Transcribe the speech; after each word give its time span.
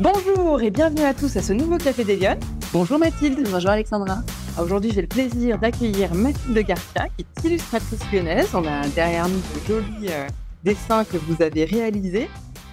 Bonjour 0.00 0.62
et 0.62 0.70
bienvenue 0.70 1.02
à 1.02 1.12
tous 1.12 1.36
à 1.36 1.42
ce 1.42 1.52
nouveau 1.52 1.76
Café 1.76 2.02
des 2.02 2.16
Lyonnes. 2.16 2.40
Bonjour 2.72 2.98
Mathilde. 2.98 3.46
Bonjour 3.50 3.70
Alexandra. 3.70 4.20
Aujourd'hui, 4.60 4.90
j'ai 4.90 5.02
le 5.02 5.06
plaisir 5.06 5.58
d'accueillir 5.58 6.14
Mathilde 6.14 6.58
Garcia, 6.66 7.08
qui 7.10 7.24
est 7.24 7.44
illustratrice 7.48 8.00
lyonnaise. 8.10 8.48
On 8.54 8.66
a 8.66 8.88
derrière 8.88 9.28
nous 9.28 9.36
de 9.36 9.66
jolis 9.66 10.08
euh, 10.08 10.26
dessins 10.64 11.04
que 11.04 11.18
vous 11.18 11.42
avez 11.42 11.66
réalisés. 11.66 12.30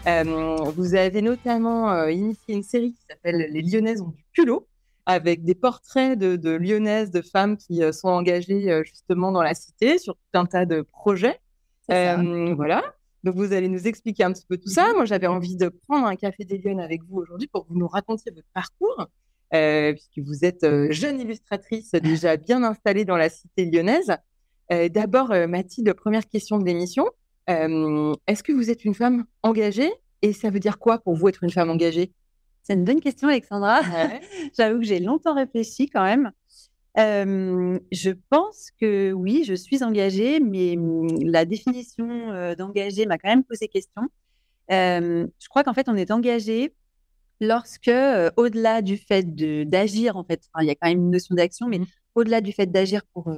Euh, 0.08 0.56
vous 0.76 0.96
avez 0.96 1.22
notamment 1.22 1.92
euh, 1.92 2.10
initié 2.10 2.56
une 2.56 2.64
série 2.64 2.94
qui 2.94 3.02
s'appelle 3.10 3.50
Les 3.52 3.62
Lyonnaises 3.64 4.02
ont 4.02 4.14
du 4.16 4.26
culot, 4.34 4.66
avec 5.06 5.44
des 5.44 5.56
portraits 5.56 6.18
de, 6.18 6.38
de 6.38 6.52
Lyonnaises, 6.52 7.12
de 7.12 7.22
femmes 7.22 7.58
qui 7.58 7.82
sont 7.92 8.10
engagées 8.10 8.82
justement 8.86 9.34
dans 9.34 9.44
la 9.44 9.54
cité 9.54 10.00
sur 10.00 10.16
tout 10.16 10.40
un 10.40 10.46
tas 10.46 10.66
de 10.66 10.82
projets. 10.82 11.40
voilà. 11.90 12.82
Donc, 13.24 13.36
vous 13.36 13.54
allez 13.54 13.68
nous 13.68 13.88
expliquer 13.88 14.24
un 14.24 14.34
petit 14.34 14.46
peu 14.48 14.58
tout 14.58 14.70
ça. 14.70 14.90
Mhm. 14.90 14.96
Moi, 14.96 15.06
j'avais 15.06 15.28
envie 15.28 15.56
de 15.56 15.70
prendre 15.70 16.08
un 16.08 16.16
café 16.16 16.46
des 16.46 16.58
Lyonnes 16.58 16.80
avec 16.80 17.04
vous 17.04 17.18
aujourd'hui 17.18 17.48
pour 17.48 17.66
que 17.66 17.74
vous 17.74 17.80
nous 17.80 17.88
racontiez 17.88 18.32
votre 18.32 18.48
parcours, 18.54 19.08
euh, 19.54 19.94
puisque 19.94 20.20
vous 20.20 20.46
êtes 20.46 20.64
euh, 20.64 20.88
jeune 20.92 21.20
illustratrice 21.20 21.92
déjà 21.92 22.38
bien 22.38 22.64
installée 22.64 23.06
dans 23.06 23.18
la 23.18 23.30
cité 23.30 23.66
lyonnaise. 23.66 24.16
Euh, 24.72 24.88
d'abord, 24.90 25.34
Mathilde, 25.48 25.92
première 25.94 26.28
question 26.28 26.58
de 26.58 26.66
l'émission. 26.66 27.06
Est-ce 27.48 28.44
que 28.44 28.52
vous 28.52 28.70
êtes 28.70 28.86
une 28.86 28.94
femme 28.94 29.26
engagée? 29.42 29.92
Et 30.22 30.34
ça 30.34 30.52
veut 30.52 30.60
dire 30.60 30.78
quoi 30.78 31.00
pour 31.00 31.16
vous 31.16 31.30
être 31.30 31.44
une 31.44 31.50
femme 31.50 31.72
engagée? 31.72 32.14
C'est 32.62 32.74
une 32.74 32.84
bonne 32.84 33.02
question, 33.02 33.28
Alexandra. 33.28 33.82
J'avoue 34.58 34.80
que 34.80 34.86
j'ai 34.86 35.00
longtemps 35.00 35.34
réfléchi 35.34 35.90
quand 35.90 36.04
même 36.04 36.32
je 36.98 38.12
pense 38.30 38.70
que 38.80 39.12
oui, 39.12 39.44
je 39.46 39.54
suis 39.54 39.84
engagée, 39.84 40.40
mais 40.40 40.76
mmh, 40.76 41.24
la 41.26 41.46
définition 41.46 42.54
d'engagée 42.58 43.06
m'a 43.06 43.18
quand 43.18 43.30
même 43.30 43.44
posé 43.44 43.68
question. 43.68 44.04
je 44.70 45.50
crois 45.50 45.64
qu'en 45.64 45.74
fait, 45.74 45.90
on 45.90 45.96
est 45.96 46.12
engagé 46.12 46.74
lorsque, 47.42 47.92
au-delà 48.38 48.82
du 48.82 48.98
fait 48.98 49.24
d'agir, 49.68 50.18
en 50.18 50.24
fait, 50.24 50.42
il 50.62 50.68
y 50.68 50.72
a 50.72 50.76
quand 50.76 50.90
même 50.90 51.00
une 51.00 51.12
notion 51.12 51.36
d'action, 51.36 51.68
mais 51.68 51.80
mmh. 51.80 51.86
au-delà 52.16 52.42
du 52.42 52.52
fait 52.52 52.68
d'agir 52.68 53.02
pour 53.14 53.34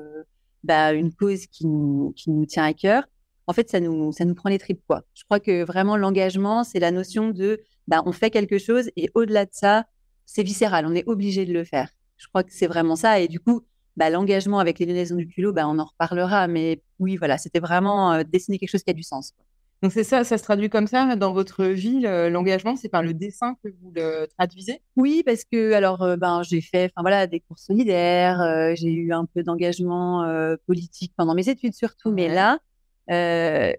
bah, 0.64 0.94
une 0.94 1.14
cause 1.14 1.48
qui 1.48 1.68
nous, 1.68 2.14
qui 2.16 2.30
nous 2.32 2.46
tient 2.46 2.66
à 2.66 2.74
cœur, 2.74 3.04
en 3.48 3.54
fait, 3.54 3.70
ça 3.70 3.80
nous, 3.80 4.12
ça 4.12 4.26
nous 4.26 4.36
prend 4.36 4.50
les 4.50 4.60
tripes. 4.60 4.82
Quoi. 4.88 5.04
Je 5.14 5.24
crois 5.26 5.40
que 5.40 5.64
vraiment, 5.64 5.98
l'engagement, 5.98 6.64
c'est 6.64 6.80
la 6.80 6.92
notion 6.92 7.30
de 7.30 7.60
bah, 7.88 8.02
on 8.06 8.12
fait 8.12 8.30
quelque 8.30 8.58
chose 8.58 8.90
et 8.96 9.10
au-delà 9.14 9.46
de 9.46 9.52
ça, 9.54 9.86
c'est 10.26 10.44
viscéral, 10.44 10.86
on 10.86 10.96
est 10.96 11.08
obligé 11.08 11.46
de 11.46 11.54
le 11.54 11.64
faire. 11.64 11.90
Je 12.22 12.28
crois 12.28 12.44
que 12.44 12.54
c'est 12.54 12.68
vraiment 12.68 12.96
ça. 12.96 13.20
Et 13.20 13.28
du 13.28 13.40
coup, 13.40 13.66
bah, 13.98 14.10
l'engagement 14.12 14.60
avec 14.60 14.78
les 14.78 14.86
lunettes 14.86 15.12
du 15.14 15.28
culot, 15.28 15.54
bah, 15.54 15.68
on 15.68 15.80
en 15.80 15.86
reparlera. 15.86 16.48
Mais 16.48 16.82
oui, 17.00 17.18
voilà, 17.18 17.38
c'était 17.40 17.60
vraiment 17.60 18.14
euh, 18.14 18.24
dessiner 18.24 18.60
quelque 18.60 18.70
chose 18.70 18.84
qui 18.84 18.92
a 18.92 18.94
du 18.94 19.04
sens. 19.04 19.34
Donc 19.82 19.92
c'est 19.92 20.04
ça, 20.04 20.24
ça 20.24 20.38
se 20.38 20.44
traduit 20.44 20.70
comme 20.70 20.86
ça 20.86 21.16
dans 21.16 21.34
votre 21.34 21.66
vie. 21.66 22.02
L'engagement, 22.02 22.76
c'est 22.76 22.88
par 22.88 23.02
le 23.02 23.16
dessin 23.16 23.56
que 23.64 23.70
vous 23.82 23.92
le 23.96 24.28
traduisez? 24.38 24.84
Oui, 24.96 25.24
parce 25.26 25.44
que 25.44 25.74
alors 25.74 26.04
euh, 26.04 26.18
ben 26.18 26.44
j'ai 26.44 26.62
fait, 26.62 26.92
enfin 26.94 27.02
voilà, 27.02 27.26
des 27.26 27.40
cours 27.40 27.58
solidaires. 27.58 28.40
Euh, 28.42 28.74
j'ai 28.76 28.92
eu 28.92 29.12
un 29.12 29.26
peu 29.26 29.42
d'engagement 29.42 30.24
politique 30.68 31.14
pendant 31.18 31.34
mes 31.34 31.50
études 31.50 31.74
surtout, 31.74 32.12
mais 32.12 32.30
là, 32.30 32.60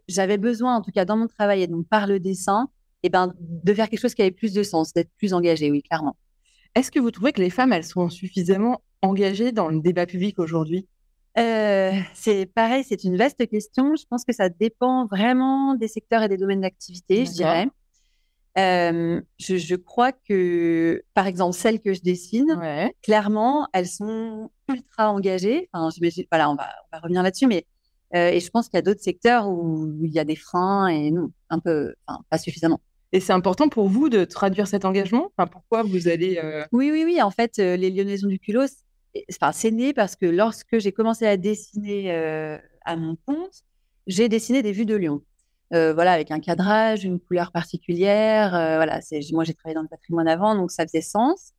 j'avais 0.08 0.38
besoin, 0.38 0.74
en 0.74 0.82
tout 0.82 0.90
cas 0.90 1.04
dans 1.04 1.16
mon 1.16 1.28
travail 1.28 1.62
et 1.62 1.68
donc 1.68 1.86
par 1.86 2.08
le 2.08 2.18
dessin, 2.18 2.68
et 3.04 3.08
ben 3.08 3.32
de 3.38 3.72
faire 3.72 3.88
quelque 3.88 4.00
chose 4.00 4.16
qui 4.16 4.22
avait 4.22 4.32
plus 4.32 4.52
de 4.52 4.64
sens, 4.64 4.92
d'être 4.92 5.10
plus 5.18 5.32
engagé, 5.32 5.70
oui, 5.70 5.82
clairement. 5.84 6.16
Est-ce 6.74 6.90
que 6.90 6.98
vous 6.98 7.10
trouvez 7.10 7.32
que 7.32 7.40
les 7.40 7.50
femmes, 7.50 7.72
elles 7.72 7.84
sont 7.84 8.08
suffisamment 8.08 8.82
engagées 9.02 9.52
dans 9.52 9.68
le 9.68 9.80
débat 9.80 10.06
public 10.06 10.38
aujourd'hui? 10.38 10.88
Euh, 11.38 11.92
c'est 12.14 12.46
pareil, 12.46 12.84
c'est 12.86 13.04
une 13.04 13.16
vaste 13.16 13.46
question. 13.48 13.96
Je 13.96 14.04
pense 14.08 14.24
que 14.24 14.32
ça 14.32 14.48
dépend 14.48 15.06
vraiment 15.06 15.74
des 15.74 15.88
secteurs 15.88 16.22
et 16.22 16.28
des 16.28 16.36
domaines 16.36 16.60
d'activité, 16.60 17.26
je 17.26 17.32
dirais. 17.32 17.68
Euh, 18.58 19.20
je, 19.38 19.76
crois 19.76 20.12
que, 20.12 21.02
par 21.14 21.26
exemple, 21.26 21.56
celles 21.56 21.80
que 21.80 21.94
je 21.94 22.02
dessine, 22.02 22.58
clairement, 23.02 23.66
elles 23.72 23.88
sont 23.88 24.50
ultra 24.68 25.10
engagées. 25.10 25.70
Enfin, 25.72 25.88
voilà, 26.30 26.50
on 26.50 26.54
va, 26.54 26.68
on 26.92 26.96
va 26.96 27.00
revenir 27.00 27.22
là-dessus, 27.22 27.46
mais 27.46 27.66
euh, 28.14 28.28
et 28.28 28.40
je 28.40 28.50
pense 28.50 28.68
qu'il 28.68 28.76
y 28.76 28.78
a 28.78 28.82
d'autres 28.82 29.00
secteurs 29.00 29.48
où 29.48 29.90
il 30.02 30.12
y 30.12 30.18
a 30.18 30.24
des 30.24 30.36
freins 30.36 30.88
et 30.88 31.10
non, 31.10 31.30
un 31.48 31.58
peu, 31.58 31.94
enfin, 32.06 32.20
pas 32.28 32.38
suffisamment. 32.38 32.80
Et 33.12 33.20
c'est 33.20 33.34
important 33.34 33.68
pour 33.68 33.88
vous 33.88 34.08
de 34.08 34.24
traduire 34.24 34.66
cet 34.66 34.86
engagement? 34.86 35.30
Enfin, 35.36 35.46
Pourquoi 35.46 35.82
vous 35.82 36.08
allez... 36.08 36.40
Euh, 36.42 36.64
oui, 36.72 36.90
oui, 36.90 37.04
oui. 37.04 37.20
En 37.20 37.30
fait, 37.30 37.58
euh, 37.58 37.76
les 37.76 37.90
Lyonnaisons 37.90 38.28
du 38.28 38.38
culot, 38.38 38.64
c'est 39.52 39.70
né 39.70 39.92
parce 39.92 40.16
que 40.16 40.24
lorsque 40.24 40.78
j'ai 40.78 40.92
commencé 40.92 41.26
à 41.26 41.36
dessiner 41.36 42.10
euh, 42.12 42.56
à 42.86 42.96
mon 42.96 43.16
compte, 43.26 43.64
j'ai 44.06 44.30
dessiné 44.30 44.62
des 44.62 44.72
vues 44.72 44.86
de 44.86 44.96
Lyon. 44.96 45.22
voilà, 45.70 46.12
avec 46.12 46.30
un 46.30 46.40
cadrage, 46.40 47.04
une 47.04 47.20
couleur 47.20 47.52
particulière. 47.52 48.50
voilà, 48.50 49.00
moi, 49.32 49.44
j'ai 49.44 49.54
travaillé 49.54 49.74
dans 49.74 49.82
le 49.82 49.88
patrimoine 49.88 50.28
avant, 50.28 50.54
donc 50.54 50.70
ça 50.70 50.86
faisait 50.86 51.02
sens. 51.02 51.52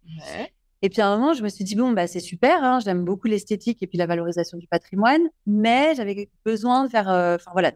Et 0.81 0.89
puis 0.89 1.01
à 1.01 1.07
un 1.07 1.17
moment, 1.17 1.33
je 1.33 1.43
me 1.43 1.49
suis 1.49 1.63
dit, 1.63 1.75
bon, 1.75 1.91
bah, 1.91 2.07
c'est 2.07 2.19
super, 2.19 2.61
hein, 2.63 2.79
j'aime 2.83 3.05
beaucoup 3.05 3.27
l'esthétique 3.27 3.81
et 3.81 3.87
puis 3.87 3.97
la 3.97 4.05
valorisation 4.05 4.57
du 4.57 4.67
patrimoine, 4.67 5.21
mais 5.45 5.93
j'avais 5.95 6.29
besoin 6.43 6.83
de 6.83 6.89
faire, 6.89 7.07
enfin 7.07 7.51
voilà, 7.53 7.71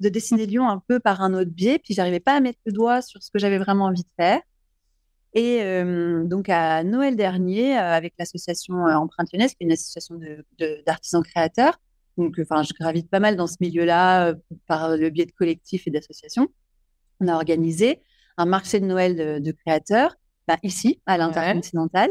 de, 0.00 0.08
dessiner 0.08 0.46
Lyon 0.46 0.68
un 0.68 0.82
peu 0.86 1.00
par 1.00 1.22
un 1.22 1.34
autre 1.34 1.50
biais, 1.50 1.78
puis 1.78 1.94
j'arrivais 1.94 2.20
pas 2.20 2.36
à 2.36 2.40
mettre 2.40 2.58
le 2.66 2.72
doigt 2.72 3.02
sur 3.02 3.22
ce 3.22 3.30
que 3.30 3.38
j'avais 3.38 3.58
vraiment 3.58 3.86
envie 3.86 4.02
de 4.02 4.08
faire. 4.16 4.40
Et 5.34 5.62
euh, 5.62 6.24
donc 6.24 6.48
à 6.48 6.84
Noël 6.84 7.16
dernier, 7.16 7.78
euh, 7.78 7.80
avec 7.80 8.14
l'association 8.18 8.86
euh, 8.86 8.94
Empreinte 8.94 9.32
Lyonnaise, 9.32 9.54
qui 9.54 9.58
est 9.62 9.66
une 9.66 9.72
association 9.72 10.18
d'artisans 10.86 11.22
créateurs, 11.22 11.80
donc 12.18 12.38
enfin 12.40 12.62
je 12.62 12.72
gravite 12.78 13.08
pas 13.08 13.20
mal 13.20 13.36
dans 13.36 13.46
ce 13.46 13.56
milieu-là 13.60 14.34
par 14.66 14.96
le 14.96 15.08
biais 15.08 15.24
de 15.24 15.32
collectifs 15.32 15.86
et 15.86 15.90
d'associations, 15.90 16.48
on 17.20 17.28
a 17.28 17.34
organisé 17.34 18.02
un 18.36 18.44
marché 18.44 18.80
de 18.80 18.84
Noël 18.84 19.42
de, 19.42 19.52
créateurs 19.52 20.16
bah, 20.46 20.58
ici 20.62 21.00
à 21.06 21.16
l'intercontinental. 21.16 22.10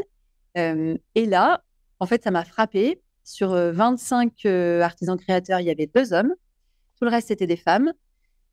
et 0.55 1.25
là, 1.25 1.63
en 1.99 2.05
fait, 2.07 2.23
ça 2.23 2.31
m'a 2.31 2.43
frappé. 2.43 3.01
Sur 3.23 3.51
25 3.51 4.45
artisans 4.81 5.17
créateurs, 5.17 5.59
il 5.59 5.67
y 5.67 5.69
avait 5.69 5.89
deux 5.93 6.11
hommes 6.11 6.33
tout 7.01 7.05
le 7.05 7.11
reste, 7.11 7.29
c'était 7.29 7.47
des 7.47 7.57
femmes. 7.57 7.93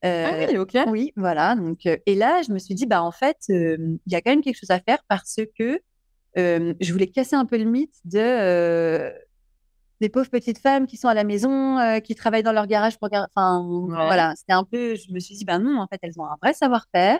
Euh, 0.06 0.26
ah 0.26 0.46
oui, 0.50 0.56
ok. 0.56 0.78
Oui, 0.86 1.12
voilà. 1.16 1.54
Donc, 1.54 1.84
euh, 1.84 1.98
et 2.06 2.14
là, 2.14 2.40
je 2.46 2.50
me 2.50 2.58
suis 2.58 2.74
dit, 2.74 2.86
bah, 2.86 3.02
en 3.02 3.10
fait, 3.10 3.36
euh, 3.50 3.76
il 4.06 4.12
y 4.12 4.16
a 4.16 4.22
quand 4.22 4.30
même 4.30 4.40
quelque 4.40 4.58
chose 4.58 4.70
à 4.70 4.80
faire 4.80 4.98
parce 5.06 5.40
que 5.58 5.80
je 6.36 6.92
voulais 6.92 7.08
casser 7.08 7.36
un 7.36 7.44
peu 7.44 7.58
le 7.58 7.64
mythe 7.64 7.96
de 8.04 9.12
des 10.00 10.08
pauvres 10.08 10.30
petites 10.30 10.58
femmes 10.58 10.86
qui 10.86 10.96
sont 10.96 11.08
à 11.08 11.14
la 11.14 11.24
maison, 11.24 12.00
qui 12.04 12.14
travaillent 12.14 12.44
dans 12.44 12.52
leur 12.52 12.68
garage 12.68 12.98
pour. 12.98 13.08
Enfin, 13.12 13.66
voilà. 13.88 14.34
C'était 14.36 14.52
un 14.54 14.64
peu. 14.64 14.94
Je 14.94 15.12
me 15.12 15.18
suis 15.18 15.34
dit, 15.34 15.44
bah 15.44 15.58
non, 15.58 15.78
en 15.78 15.86
fait, 15.88 15.98
elles 16.02 16.18
ont 16.18 16.24
un 16.24 16.36
vrai 16.40 16.54
savoir-faire, 16.54 17.18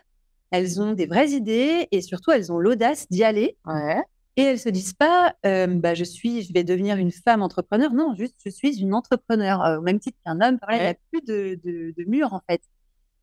elles 0.51 0.81
ont 0.81 0.93
des 0.93 1.07
vraies 1.07 1.31
idées 1.31 1.89
et 1.91 2.01
surtout, 2.01 2.31
elles 2.31 2.53
ont 2.53 2.59
l'audace 2.59 3.07
d'y 3.11 3.23
aller. 3.23 3.59
Ouais. 3.67 4.01
Et 4.39 4.43
elles 4.43 4.61
se 4.61 4.69
disent 4.69 4.95
pas, 4.95 5.35
euh, 5.45 5.67
bah, 5.67 5.95
je 5.95 6.05
suis, 6.05 6.43
je 6.43 6.53
vais 6.53 6.63
devenir 6.63 6.97
une 6.97 7.11
femme 7.11 7.43
entrepreneur. 7.43 7.93
Non, 7.93 8.15
juste, 8.15 8.37
je 8.45 8.51
suis 8.51 8.79
une 8.81 8.95
entrepreneur, 8.95 9.61
euh, 9.65 9.79
au 9.79 9.81
même 9.81 9.99
titre 9.99 10.17
qu'un 10.25 10.41
homme. 10.41 10.61
il 10.71 10.79
n'y 10.79 10.87
a 10.87 10.95
plus 11.11 11.23
de, 11.23 11.59
de, 11.65 12.05
mur, 12.05 12.33
en 12.33 12.41
fait. 12.49 12.63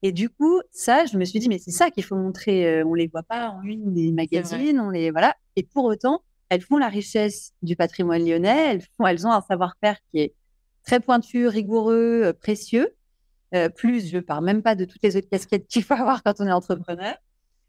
Et 0.04 0.12
du 0.12 0.30
coup, 0.30 0.60
ça, 0.72 1.06
je 1.06 1.18
me 1.18 1.24
suis 1.24 1.40
dit, 1.40 1.48
mais 1.48 1.58
c'est 1.58 1.72
ça 1.72 1.90
qu'il 1.90 2.04
faut 2.04 2.18
montrer. 2.18 2.68
Euh, 2.68 2.84
on 2.86 2.94
les 2.94 3.08
voit 3.08 3.24
pas 3.24 3.48
en 3.48 3.62
une 3.62 3.94
des 3.94 4.12
magazines, 4.12 4.78
on 4.78 4.90
les, 4.90 5.10
voilà. 5.10 5.38
Et 5.56 5.64
pour 5.64 5.86
autant, 5.86 6.22
elles 6.50 6.60
font 6.60 6.76
la 6.76 6.90
richesse 6.90 7.54
du 7.62 7.78
patrimoine 7.78 8.26
lyonnais. 8.28 8.74
Elles 8.74 8.82
font, 8.98 9.08
elles 9.08 9.26
ont 9.26 9.32
un 9.32 9.42
savoir-faire 9.42 9.96
qui 10.12 10.20
est 10.20 10.36
très 10.86 11.00
pointu, 11.00 11.48
rigoureux, 11.48 12.34
précieux. 12.42 12.94
plus, 13.78 14.10
je 14.10 14.18
parle 14.18 14.44
même 14.44 14.62
pas 14.62 14.76
de 14.76 14.84
toutes 14.84 15.02
les 15.02 15.16
autres 15.16 15.30
casquettes 15.30 15.68
qu'il 15.68 15.86
faut 15.86 15.94
avoir 15.94 16.24
quand 16.24 16.42
on 16.42 16.46
est 16.46 16.52
entrepreneur. 16.52 17.16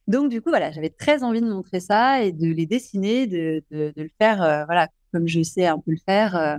Donc, 0.08 0.30
du 0.30 0.40
coup, 0.40 0.50
voilà, 0.50 0.70
j'avais 0.70 0.90
très 0.90 1.24
envie 1.24 1.40
de 1.40 1.50
montrer 1.50 1.80
ça 1.80 2.22
et 2.22 2.32
de 2.32 2.46
les 2.46 2.66
dessiner, 2.66 3.26
de, 3.26 3.62
de, 3.70 3.92
le 3.96 4.10
faire, 4.20 4.42
euh, 4.42 4.64
voilà, 4.64 4.88
comme 5.12 5.26
je 5.26 5.42
sais 5.42 5.66
un 5.66 5.78
peu 5.78 5.90
le 5.90 5.98
faire, 6.04 6.36
euh, 6.36 6.56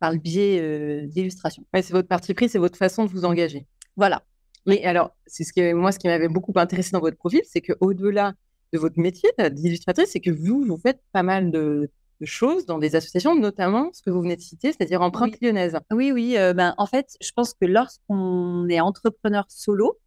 par 0.00 0.12
le 0.12 0.18
biais 0.18 0.60
euh, 0.60 1.06
d'illustration. 1.06 1.64
Ouais, 1.72 1.80
c'est 1.80 1.92
votre 1.92 2.08
parti 2.08 2.34
pris, 2.34 2.48
c'est 2.48 2.58
votre 2.58 2.76
façon 2.76 3.04
de 3.04 3.10
vous 3.10 3.24
engager. 3.24 3.66
Voilà. 3.96 4.22
Mais 4.66 4.84
alors, 4.84 5.16
c'est 5.26 5.44
ce 5.44 5.52
que 5.52 5.72
moi, 5.72 5.92
ce 5.92 5.98
qui 5.98 6.08
m'avait 6.08 6.28
beaucoup 6.28 6.52
intéressé 6.56 6.90
dans 6.92 7.00
votre 7.00 7.16
profil, 7.16 7.40
c'est 7.44 7.62
qu'au-delà 7.62 8.34
de 8.72 8.78
votre 8.78 8.98
métier 8.98 9.30
d'illustratrice, 9.50 10.10
c'est 10.10 10.20
que 10.20 10.30
vous, 10.30 10.64
vous 10.64 10.78
faites 10.78 11.00
pas 11.12 11.22
mal 11.22 11.50
de, 11.50 11.90
choses 12.22 12.64
dans 12.64 12.78
des 12.78 12.96
associations, 12.96 13.34
notamment 13.34 13.90
ce 13.92 14.00
que 14.00 14.08
vous 14.08 14.22
venez 14.22 14.36
de 14.36 14.40
citer, 14.40 14.72
c'est-à-dire 14.72 15.02
Empreinte 15.02 15.38
Lyonnaise. 15.42 15.76
Oui, 15.92 16.10
oui. 16.10 16.36
ben, 16.54 16.74
en 16.78 16.86
fait, 16.86 17.16
je 17.20 17.30
pense 17.32 17.52
que 17.52 17.66
lorsqu'on 17.66 18.66
est 18.70 18.80
entrepreneur 18.80 19.44
solo, 19.48 19.98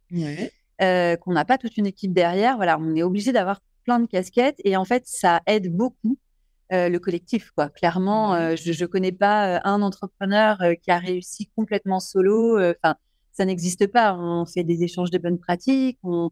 euh, 0.80 1.16
qu'on 1.16 1.32
n'a 1.32 1.44
pas 1.44 1.58
toute 1.58 1.76
une 1.76 1.86
équipe 1.86 2.12
derrière. 2.12 2.56
Voilà, 2.56 2.78
on 2.78 2.94
est 2.94 3.02
obligé 3.02 3.32
d'avoir 3.32 3.60
plein 3.84 3.98
de 4.00 4.06
casquettes 4.06 4.60
et 4.64 4.76
en 4.76 4.84
fait, 4.84 5.04
ça 5.06 5.40
aide 5.46 5.74
beaucoup 5.74 6.18
euh, 6.72 6.88
le 6.88 6.98
collectif. 6.98 7.50
Quoi. 7.50 7.68
Clairement, 7.68 8.34
euh, 8.34 8.54
je 8.56 8.70
ne 8.80 8.86
connais 8.86 9.12
pas 9.12 9.60
un 9.64 9.82
entrepreneur 9.82 10.58
qui 10.82 10.90
a 10.90 10.98
réussi 10.98 11.48
complètement 11.56 12.00
solo. 12.00 12.58
Enfin, 12.58 12.96
ça 13.32 13.44
n'existe 13.44 13.86
pas. 13.86 14.14
On 14.14 14.46
fait 14.46 14.64
des 14.64 14.82
échanges 14.82 15.10
de 15.10 15.18
bonnes 15.18 15.38
pratiques, 15.38 15.98
on, 16.02 16.30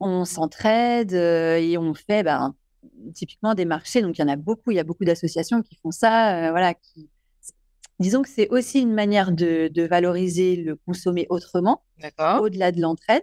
on 0.00 0.24
s'entraide 0.24 1.12
et 1.12 1.76
on 1.78 1.94
fait 1.94 2.22
ben, 2.22 2.54
typiquement 3.14 3.54
des 3.54 3.64
marchés. 3.64 4.02
Donc, 4.02 4.18
il 4.18 4.22
y 4.22 4.24
en 4.24 4.28
a 4.28 4.36
beaucoup. 4.36 4.70
Il 4.70 4.76
y 4.76 4.80
a 4.80 4.84
beaucoup 4.84 5.04
d'associations 5.04 5.62
qui 5.62 5.76
font 5.76 5.90
ça. 5.90 6.50
voilà, 6.50 6.74
qui, 6.74 7.08
Disons 8.00 8.22
que 8.22 8.28
c'est 8.28 8.48
aussi 8.50 8.80
une 8.80 8.94
manière 8.94 9.32
de, 9.32 9.68
de 9.74 9.82
valoriser 9.82 10.54
le 10.54 10.76
consommer 10.76 11.26
autrement, 11.30 11.82
au-delà 12.40 12.70
de 12.70 12.80
l'entraide. 12.80 13.22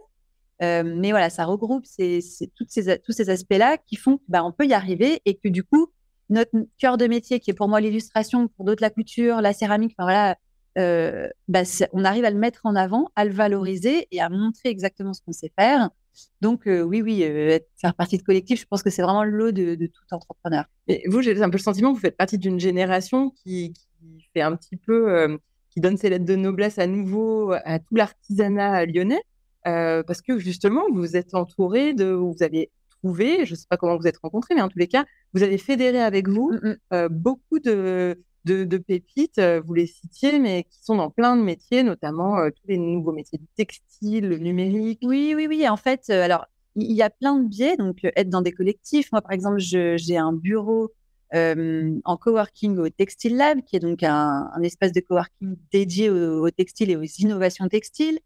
Mais 0.62 1.12
voilà, 1.12 1.30
ça 1.30 1.46
regroupe 1.46 1.84
tous 1.86 2.66
ces 2.68 3.30
aspects-là 3.30 3.78
qui 3.78 3.96
font 3.96 4.18
qu'on 4.18 4.24
bah, 4.28 4.44
peut 4.58 4.66
y 4.66 4.74
arriver 4.74 5.22
et 5.26 5.36
que 5.36 5.50
du 5.50 5.64
coup, 5.64 5.92
notre 6.30 6.52
cœur 6.78 6.98
de 6.98 7.08
métier, 7.08 7.40
qui 7.40 7.52
est 7.52 7.54
pour 7.54 7.68
moi 7.68 7.82
l'illustration, 7.82 8.48
pour 8.48 8.66
d'autres 8.66 8.82
la 8.82 8.90
couture, 8.90 9.42
la 9.42 9.54
céramique, 9.54 9.96
euh, 10.78 11.30
bah, 11.48 11.62
on 11.94 12.04
arrive 12.04 12.26
à 12.26 12.32
le 12.32 12.38
mettre 12.38 12.62
en 12.64 12.76
avant, 12.76 13.10
à 13.16 13.26
le 13.26 13.32
valoriser 13.32 14.08
et 14.12 14.22
à 14.22 14.30
montrer 14.30 14.70
exactement 14.70 15.14
ce 15.14 15.22
qu'on 15.22 15.32
sait 15.32 15.52
faire. 15.58 15.90
Donc 16.42 16.68
euh, 16.68 16.82
oui, 16.82 17.02
oui, 17.02 17.24
euh, 17.24 17.60
faire 17.78 17.94
partie 17.94 18.18
de 18.18 18.24
collectif, 18.24 18.62
je 18.62 18.66
pense 18.66 18.84
que 18.84 18.90
c'est 18.90 19.02
vraiment 19.02 19.24
le 19.24 19.52
de, 19.52 19.76
de, 19.76 19.88
tout 19.88 20.04
entrepreneur. 20.12 20.66
Vous, 21.08 21.22
j'ai 21.22 21.42
un 21.42 21.50
peu 21.50 21.58
le 21.58 21.64
sentiment 21.64 21.92
que 21.92 21.96
vous 21.96 22.02
faites 22.02 22.18
partie 22.18 22.38
d'une 22.38 22.60
génération 22.60 23.32
qui, 23.44 23.74
fait 24.34 24.42
un 24.42 24.56
petit 24.56 24.78
peu, 24.78 25.40
qui 25.70 25.80
donne 25.82 25.98
ses 25.98 26.10
lettres 26.10 26.26
de 26.26 26.36
noblesse 26.36 26.78
à 26.78 26.88
nouveau 26.88 27.52
à 27.52 27.80
tout 27.80 27.96
l'artisanat 27.96 28.86
lyonnais, 28.86 29.22
parce 29.66 30.22
que 30.22 30.40
justement, 30.40 30.84
vous 30.94 31.18
êtes 31.18 31.36
entouré 31.36 31.94
de, 31.94 32.06
vous 32.06 32.42
avez 32.42 32.72
trouvé, 33.02 33.46
je 33.46 33.52
ne 33.52 33.58
sais 33.58 33.68
pas 33.70 33.78
comment 33.78 33.98
vous 33.98 34.08
êtes 34.08 34.18
rencontrés, 34.18 34.56
mais 34.56 34.62
en 34.62 34.70
tous 34.70 34.80
les 34.80 34.88
cas, 34.88 35.06
vous 35.34 35.44
avez 35.44 35.58
fédéré 35.58 36.00
avec 36.00 36.28
vous 36.30 36.54
mmh, 36.54 36.76
mmh. 36.92 37.08
beaucoup 37.10 37.60
de 37.60 38.18
de, 38.46 38.78
pépites, 38.78 39.40
euh, 39.40 39.62
vous 39.66 39.74
les 39.74 39.88
citiez, 39.88 40.40
mais 40.40 40.66
qui 40.70 40.84
sont 40.84 40.96
dans 40.96 41.10
plein 41.10 41.36
de 41.36 41.42
métiers, 41.42 41.84
notamment 41.84 42.38
euh, 42.38 42.50
tous 42.50 42.68
les 42.68 42.78
nouveaux 42.78 43.12
métiers 43.12 43.40
du 43.40 43.48
textile, 43.56 44.30
le 44.30 44.38
numérique. 44.38 45.00
Oui, 45.04 45.34
oui, 45.36 45.48
oui. 45.48 45.68
En 45.68 45.78
fait, 45.78 46.06
euh, 46.10 46.24
alors, 46.24 46.46
il 46.76 46.92
y 46.92 47.02
a 47.02 47.10
plein 47.10 47.40
de 47.40 47.48
biais. 47.48 47.78
Donc, 47.78 48.00
être 48.04 48.30
dans 48.30 48.42
des 48.42 48.52
collectifs. 48.52 49.12
Moi, 49.12 49.22
par 49.22 49.32
exemple, 49.32 49.60
j'ai 49.60 50.18
un 50.18 50.34
bureau 50.34 50.92
en 51.34 52.16
coworking 52.16 52.78
au 52.78 52.88
Textile 52.88 53.36
Lab, 53.36 53.62
qui 53.66 53.76
est 53.76 53.80
donc 53.80 54.04
un, 54.04 54.50
espace 54.64 54.94
de 54.94 55.02
coworking 55.02 55.58
dédié 55.72 56.10
au, 56.10 56.50
textile 56.50 56.92
et 56.92 56.96
aux 56.96 57.04
innovations 57.04 57.68
textiles. 57.68 58.20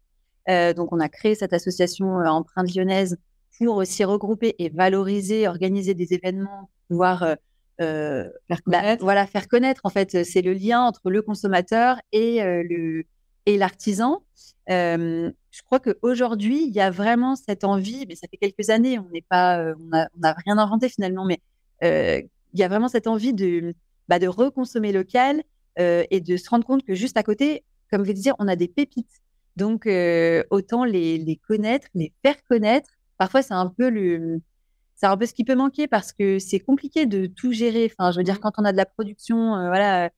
Donc, 0.74 0.92
on 0.92 1.00
a 1.00 1.08
créé 1.08 1.34
cette 1.34 1.52
association 1.52 2.16
Empreinte 2.16 2.74
Lyonnaise 2.74 3.16
pour 3.58 3.76
aussi 3.76 4.04
regrouper 4.04 4.54
et 4.58 4.68
valoriser, 4.70 5.46
organiser 5.46 5.94
des 5.94 6.14
événements, 6.14 6.70
pouvoir 6.88 7.36
euh, 7.80 8.28
faire 8.48 8.60
bah, 8.66 8.80
connaître. 8.80 9.04
voilà, 9.04 9.26
faire 9.26 9.48
connaître. 9.48 9.80
En 9.84 9.90
fait, 9.90 10.24
c'est 10.24 10.42
le 10.42 10.52
lien 10.52 10.82
entre 10.82 11.10
le 11.10 11.22
consommateur 11.22 11.96
et 12.12 12.42
euh, 12.42 12.62
le 12.68 13.04
et 13.46 13.56
l'artisan. 13.56 14.22
Euh, 14.68 15.30
je 15.50 15.62
crois 15.62 15.80
qu'aujourd'hui, 15.80 16.64
il 16.66 16.74
y 16.74 16.80
a 16.80 16.90
vraiment 16.90 17.36
cette 17.36 17.64
envie, 17.64 18.04
mais 18.06 18.14
ça 18.16 18.28
fait 18.30 18.36
quelques 18.36 18.68
années, 18.68 18.98
on 18.98 19.08
n'est 19.08 19.24
pas, 19.28 19.74
on 19.80 19.88
n'a 19.88 20.36
rien 20.44 20.58
inventé 20.58 20.90
finalement, 20.90 21.24
mais 21.24 21.40
il 21.82 22.60
y 22.60 22.62
a 22.62 22.68
vraiment 22.68 22.88
cette 22.88 23.06
envie 23.06 23.32
de, 23.32 23.74
bah, 24.08 24.18
de 24.18 24.28
reconsommer 24.28 24.92
local 24.92 25.42
et 25.78 26.20
de 26.20 26.36
se 26.36 26.50
rendre 26.50 26.66
compte 26.66 26.84
que 26.84 26.94
juste 26.94 27.16
à 27.16 27.22
côté, 27.22 27.64
comme 27.90 28.04
je 28.04 28.12
dire, 28.12 28.34
on 28.38 28.46
a 28.46 28.56
des 28.56 28.68
pépites. 28.68 29.20
Donc, 29.56 29.86
autant 30.50 30.84
les, 30.84 31.18
les, 31.18 31.36
connaître, 31.36 31.88
les 31.94 32.12
faire 32.24 32.36
connaître. 32.48 32.88
Parfois, 33.18 33.42
c'est 33.42 33.54
un 33.54 33.68
peu 33.68 33.90
le, 33.90 34.40
c'est 35.00 35.06
un 35.06 35.16
peu 35.16 35.24
ce 35.24 35.32
qui 35.32 35.44
peut 35.44 35.54
manquer 35.54 35.88
parce 35.88 36.12
que 36.12 36.38
c'est 36.38 36.60
compliqué 36.60 37.06
de 37.06 37.24
tout 37.24 37.52
gérer. 37.52 37.90
Enfin, 37.90 38.12
je 38.12 38.18
veux 38.18 38.22
dire, 38.22 38.34
mmh. 38.34 38.40
quand 38.40 38.52
on 38.58 38.64
a 38.66 38.72
de 38.72 38.76
la 38.76 38.84
production, 38.84 39.56
euh, 39.56 39.68
voilà, 39.68 40.10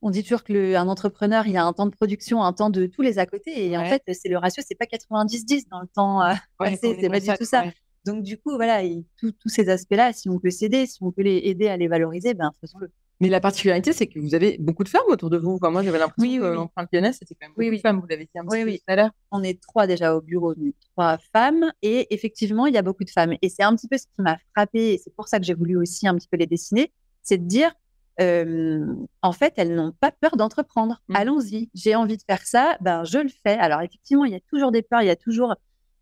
on 0.00 0.08
dit 0.08 0.22
toujours 0.22 0.42
qu'un 0.42 0.88
entrepreneur, 0.88 1.46
il 1.46 1.56
a 1.58 1.64
un 1.64 1.72
temps 1.74 1.84
de 1.84 1.90
production, 1.90 2.42
un 2.42 2.54
temps 2.54 2.70
de 2.70 2.86
tous 2.86 3.02
les 3.02 3.18
à 3.18 3.26
côté. 3.26 3.66
Et 3.66 3.76
en 3.76 3.84
fait, 3.84 4.02
c'est 4.14 4.30
le 4.30 4.38
ratio, 4.38 4.62
c'est 4.66 4.74
pas 4.74 4.86
90-10 4.86 5.68
dans 5.70 5.80
le 5.80 5.86
temps 5.86 6.22
euh, 6.22 6.32
c'est 6.80 7.10
pas 7.10 7.20
du 7.20 7.28
tout 7.38 7.44
ça. 7.44 7.64
Donc, 8.06 8.22
du 8.22 8.38
coup, 8.38 8.54
voilà, 8.54 8.80
tous 9.18 9.34
ces 9.46 9.68
aspects-là, 9.68 10.14
si 10.14 10.30
on 10.30 10.38
peut 10.38 10.50
s'aider, 10.50 10.86
si 10.86 11.02
on 11.02 11.12
peut 11.12 11.22
les 11.22 11.42
aider 11.44 11.68
à 11.68 11.76
les 11.76 11.88
valoriser, 11.88 12.32
ben, 12.32 12.52
faisons-le. 12.60 12.90
Mais 13.20 13.28
la 13.28 13.40
particularité, 13.40 13.92
c'est 13.92 14.06
que 14.06 14.18
vous 14.18 14.34
avez 14.34 14.58
beaucoup 14.58 14.84
de 14.84 14.90
femmes 14.90 15.06
autour 15.08 15.30
de 15.30 15.38
vous. 15.38 15.58
moi, 15.62 15.82
j'avais 15.82 15.98
l'impression 15.98 16.30
oui, 16.30 16.38
que 16.38 16.44
l'empreinte 16.44 16.88
lyonnaise, 16.92 17.16
c'était 17.18 17.34
quand 17.34 17.46
même 17.46 17.54
beaucoup 17.56 17.76
de 17.76 17.80
femmes. 17.80 18.00
Vous 18.00 18.06
l'avez 18.06 18.24
dit 18.24 18.38
un 18.38 18.44
petit 18.44 18.64
peu 18.64 18.72
tout 18.72 18.84
à 18.88 18.96
l'heure. 18.96 19.10
On 19.30 19.42
est 19.42 19.60
trois 19.60 19.86
déjà 19.86 20.14
au 20.14 20.20
bureau, 20.20 20.54
trois 20.92 21.16
femmes. 21.32 21.72
Et 21.80 22.12
effectivement, 22.14 22.66
il 22.66 22.74
y 22.74 22.78
a 22.78 22.82
beaucoup 22.82 23.04
de 23.04 23.10
femmes. 23.10 23.34
Et 23.40 23.48
c'est 23.48 23.62
un 23.62 23.74
petit 23.74 23.88
peu 23.88 23.96
ce 23.96 24.04
qui 24.04 24.20
m'a 24.20 24.36
frappé. 24.54 24.94
Et 24.94 24.98
c'est 24.98 25.14
pour 25.14 25.28
ça 25.28 25.38
que 25.38 25.46
j'ai 25.46 25.54
voulu 25.54 25.78
aussi 25.78 26.06
un 26.06 26.14
petit 26.14 26.28
peu 26.28 26.36
les 26.36 26.46
dessiner. 26.46 26.92
C'est 27.22 27.38
de 27.38 27.46
dire, 27.46 27.72
euh, 28.20 28.84
en 29.22 29.32
fait, 29.32 29.54
elles 29.56 29.74
n'ont 29.74 29.92
pas 29.92 30.10
peur 30.10 30.36
d'entreprendre. 30.36 31.00
Mmh. 31.08 31.16
Allons-y. 31.16 31.70
J'ai 31.72 31.94
envie 31.94 32.18
de 32.18 32.22
faire 32.22 32.46
ça. 32.46 32.76
Ben, 32.82 33.04
je 33.04 33.18
le 33.18 33.30
fais. 33.30 33.56
Alors, 33.56 33.80
effectivement, 33.80 34.26
il 34.26 34.32
y 34.32 34.36
a 34.36 34.40
toujours 34.40 34.72
des 34.72 34.82
peurs. 34.82 35.00
Il 35.00 35.06
y 35.06 35.10
a 35.10 35.16
toujours 35.16 35.54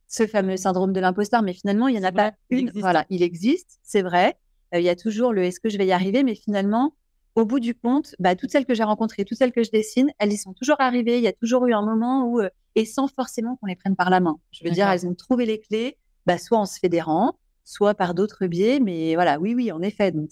ce 0.09 0.27
fameux 0.27 0.57
syndrome 0.57 0.93
de 0.93 0.99
l'imposteur. 0.99 1.43
Mais 1.43 1.53
finalement, 1.53 1.87
il 1.87 1.93
n'y 1.93 2.01
en 2.01 2.09
a 2.09 2.13
pas 2.13 2.33
une. 2.51 2.73
Voilà, 2.75 3.07
il 3.09 3.23
existe. 3.23 3.79
C'est 3.85 4.03
vrai. 4.03 4.37
Euh, 4.75 4.81
il 4.81 4.85
y 4.85 4.89
a 4.89 4.97
toujours 4.97 5.33
le 5.33 5.45
est-ce 5.45 5.61
que 5.61 5.69
je 5.69 5.79
vais 5.79 5.87
y 5.87 5.93
arriver? 5.93 6.25
Mais 6.25 6.35
finalement, 6.35 6.95
au 7.35 7.45
bout 7.45 7.61
du 7.61 7.75
compte, 7.75 8.15
bah, 8.19 8.37
toutes 8.37 8.51
celles 8.51 8.67
que 8.67 8.75
j'ai 8.75 8.85
rencontrées, 8.85 9.25
toutes 9.25 9.39
celles 9.39 9.53
que 9.53 9.65
je 9.65 9.71
dessine, 9.71 10.11
elles 10.19 10.33
y 10.33 10.37
sont 10.37 10.53
toujours 10.53 10.81
arrivées. 10.81 11.19
Il 11.19 11.25
y 11.25 11.29
a 11.29 11.33
toujours 11.33 11.67
eu 11.67 11.73
un 11.73 11.85
moment 11.85 12.27
où, 12.27 12.41
euh, 12.41 12.49
et 12.77 12.85
sans 12.85 13.09
forcément 13.09 13.57
qu'on 13.57 13.67
les 13.67 13.77
prenne 13.77 13.97
par 13.97 14.11
la 14.11 14.21
main. 14.21 14.39
Je 14.53 14.65
veux 14.65 14.71
dire, 14.71 14.89
elles 14.89 15.07
ont 15.07 15.15
trouvé 15.15 15.45
les 15.45 15.59
clés, 15.59 15.99
bah, 16.27 16.39
soit 16.39 16.59
en 16.59 16.67
se 16.67 16.79
fédérant, 16.79 17.37
soit 17.65 17.95
par 17.95 18.15
d'autres 18.15 18.47
biais. 18.47 18.79
Mais 18.79 19.15
voilà, 19.15 19.41
oui, 19.41 19.55
oui, 19.55 19.73
en 19.73 19.83
effet. 19.83 20.13
Donc, 20.13 20.31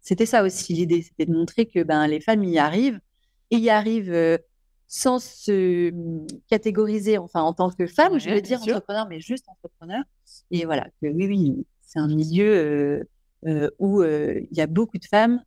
c'était 0.00 0.26
ça 0.26 0.42
aussi 0.42 0.72
l'idée, 0.72 1.02
c'était 1.02 1.26
de 1.26 1.32
montrer 1.32 1.66
que 1.66 1.82
ben, 1.82 2.06
les 2.06 2.20
femmes 2.20 2.44
y 2.44 2.58
arrivent 2.58 3.00
et 3.50 3.56
y 3.56 3.68
arrivent 3.68 4.12
euh, 4.12 4.38
sans 4.86 5.22
se 5.22 5.92
hum, 5.92 6.26
catégoriser, 6.48 7.18
enfin, 7.18 7.42
en 7.42 7.52
tant 7.52 7.70
que 7.70 7.86
femme, 7.86 8.18
je 8.18 8.30
veux 8.30 8.40
dire 8.40 8.62
entrepreneur, 8.62 9.06
mais 9.06 9.20
juste 9.20 9.44
entrepreneur. 9.48 10.02
Et 10.50 10.64
voilà, 10.64 10.88
que 11.02 11.08
oui, 11.08 11.26
oui, 11.26 11.66
c'est 11.82 11.98
un 11.98 12.08
milieu 12.08 13.04
euh, 13.46 13.70
où 13.78 14.02
il 14.02 14.48
y 14.56 14.62
a 14.62 14.66
beaucoup 14.66 14.96
de 14.96 15.04
femmes 15.04 15.42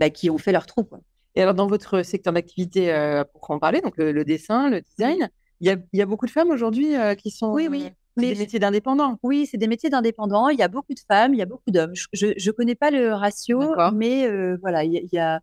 bah, 0.00 0.10
qui 0.10 0.30
ont 0.30 0.38
fait 0.38 0.50
leur 0.50 0.66
trou. 0.66 0.88
Et 1.36 1.42
alors, 1.42 1.54
dans 1.54 1.66
votre 1.66 2.02
secteur 2.02 2.32
d'activité, 2.32 2.92
euh, 2.92 3.22
pour 3.22 3.50
en 3.50 3.58
parler, 3.58 3.82
donc 3.82 3.96
le, 3.98 4.24
dessin, 4.24 4.70
le 4.70 4.80
design, 4.80 5.28
il 5.60 5.78
y 5.92 6.00
a, 6.00 6.06
beaucoup 6.06 6.26
de 6.26 6.30
femmes 6.30 6.50
aujourd'hui 6.50 6.96
euh, 6.96 7.14
qui 7.14 7.30
sont. 7.30 7.52
Oui, 7.52 7.68
oui. 7.70 7.90
des 8.16 8.34
métiers 8.34 8.58
d'indépendants. 8.58 9.18
Oui, 9.22 9.46
c'est 9.46 9.58
des 9.58 9.68
métiers 9.68 9.90
d'indépendants. 9.90 10.48
Il 10.48 10.58
y 10.58 10.62
a 10.62 10.68
beaucoup 10.68 10.94
de 10.94 11.00
femmes, 11.06 11.34
il 11.34 11.38
y 11.38 11.42
a 11.42 11.46
beaucoup 11.46 11.70
d'hommes. 11.70 11.92
Je 12.12 12.26
ne 12.28 12.50
connais 12.50 12.74
pas 12.74 12.90
le 12.90 13.12
ratio, 13.12 13.60
mais 13.92 14.26
euh, 14.26 14.56
voilà, 14.62 14.84
il 14.84 15.08
y, 15.12 15.18
a. 15.18 15.40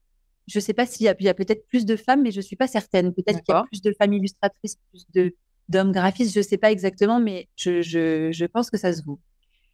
Je 0.48 0.58
ne 0.58 0.62
sais 0.62 0.74
pas 0.74 0.86
s'il 0.86 1.06
y 1.06 1.10
a, 1.10 1.12
a 1.12 1.34
peut-être 1.34 1.68
plus 1.68 1.86
de 1.86 1.96
femmes, 1.96 2.24
mais 2.24 2.32
je 2.32 2.38
ne 2.38 2.42
suis 2.42 2.56
pas 2.56 2.68
certaine. 2.68 3.14
Peut-être 3.14 3.44
qu'il 3.44 3.54
y 3.54 3.58
a 3.58 3.64
plus 3.64 3.82
de 3.82 3.94
femmes 3.94 4.14
illustratrices, 4.14 4.78
plus 4.90 5.06
de, 5.14 5.36
d'hommes 5.70 5.92
graphistes. 5.92 6.34
Je 6.34 6.40
ne 6.40 6.44
sais 6.44 6.58
pas 6.58 6.72
exactement, 6.72 7.20
mais 7.20 7.48
je, 7.56 7.82
je, 7.82 8.32
je 8.32 8.46
pense 8.46 8.72
que 8.72 8.78
ça 8.78 8.92
se 8.92 9.04
vaut. 9.04 9.20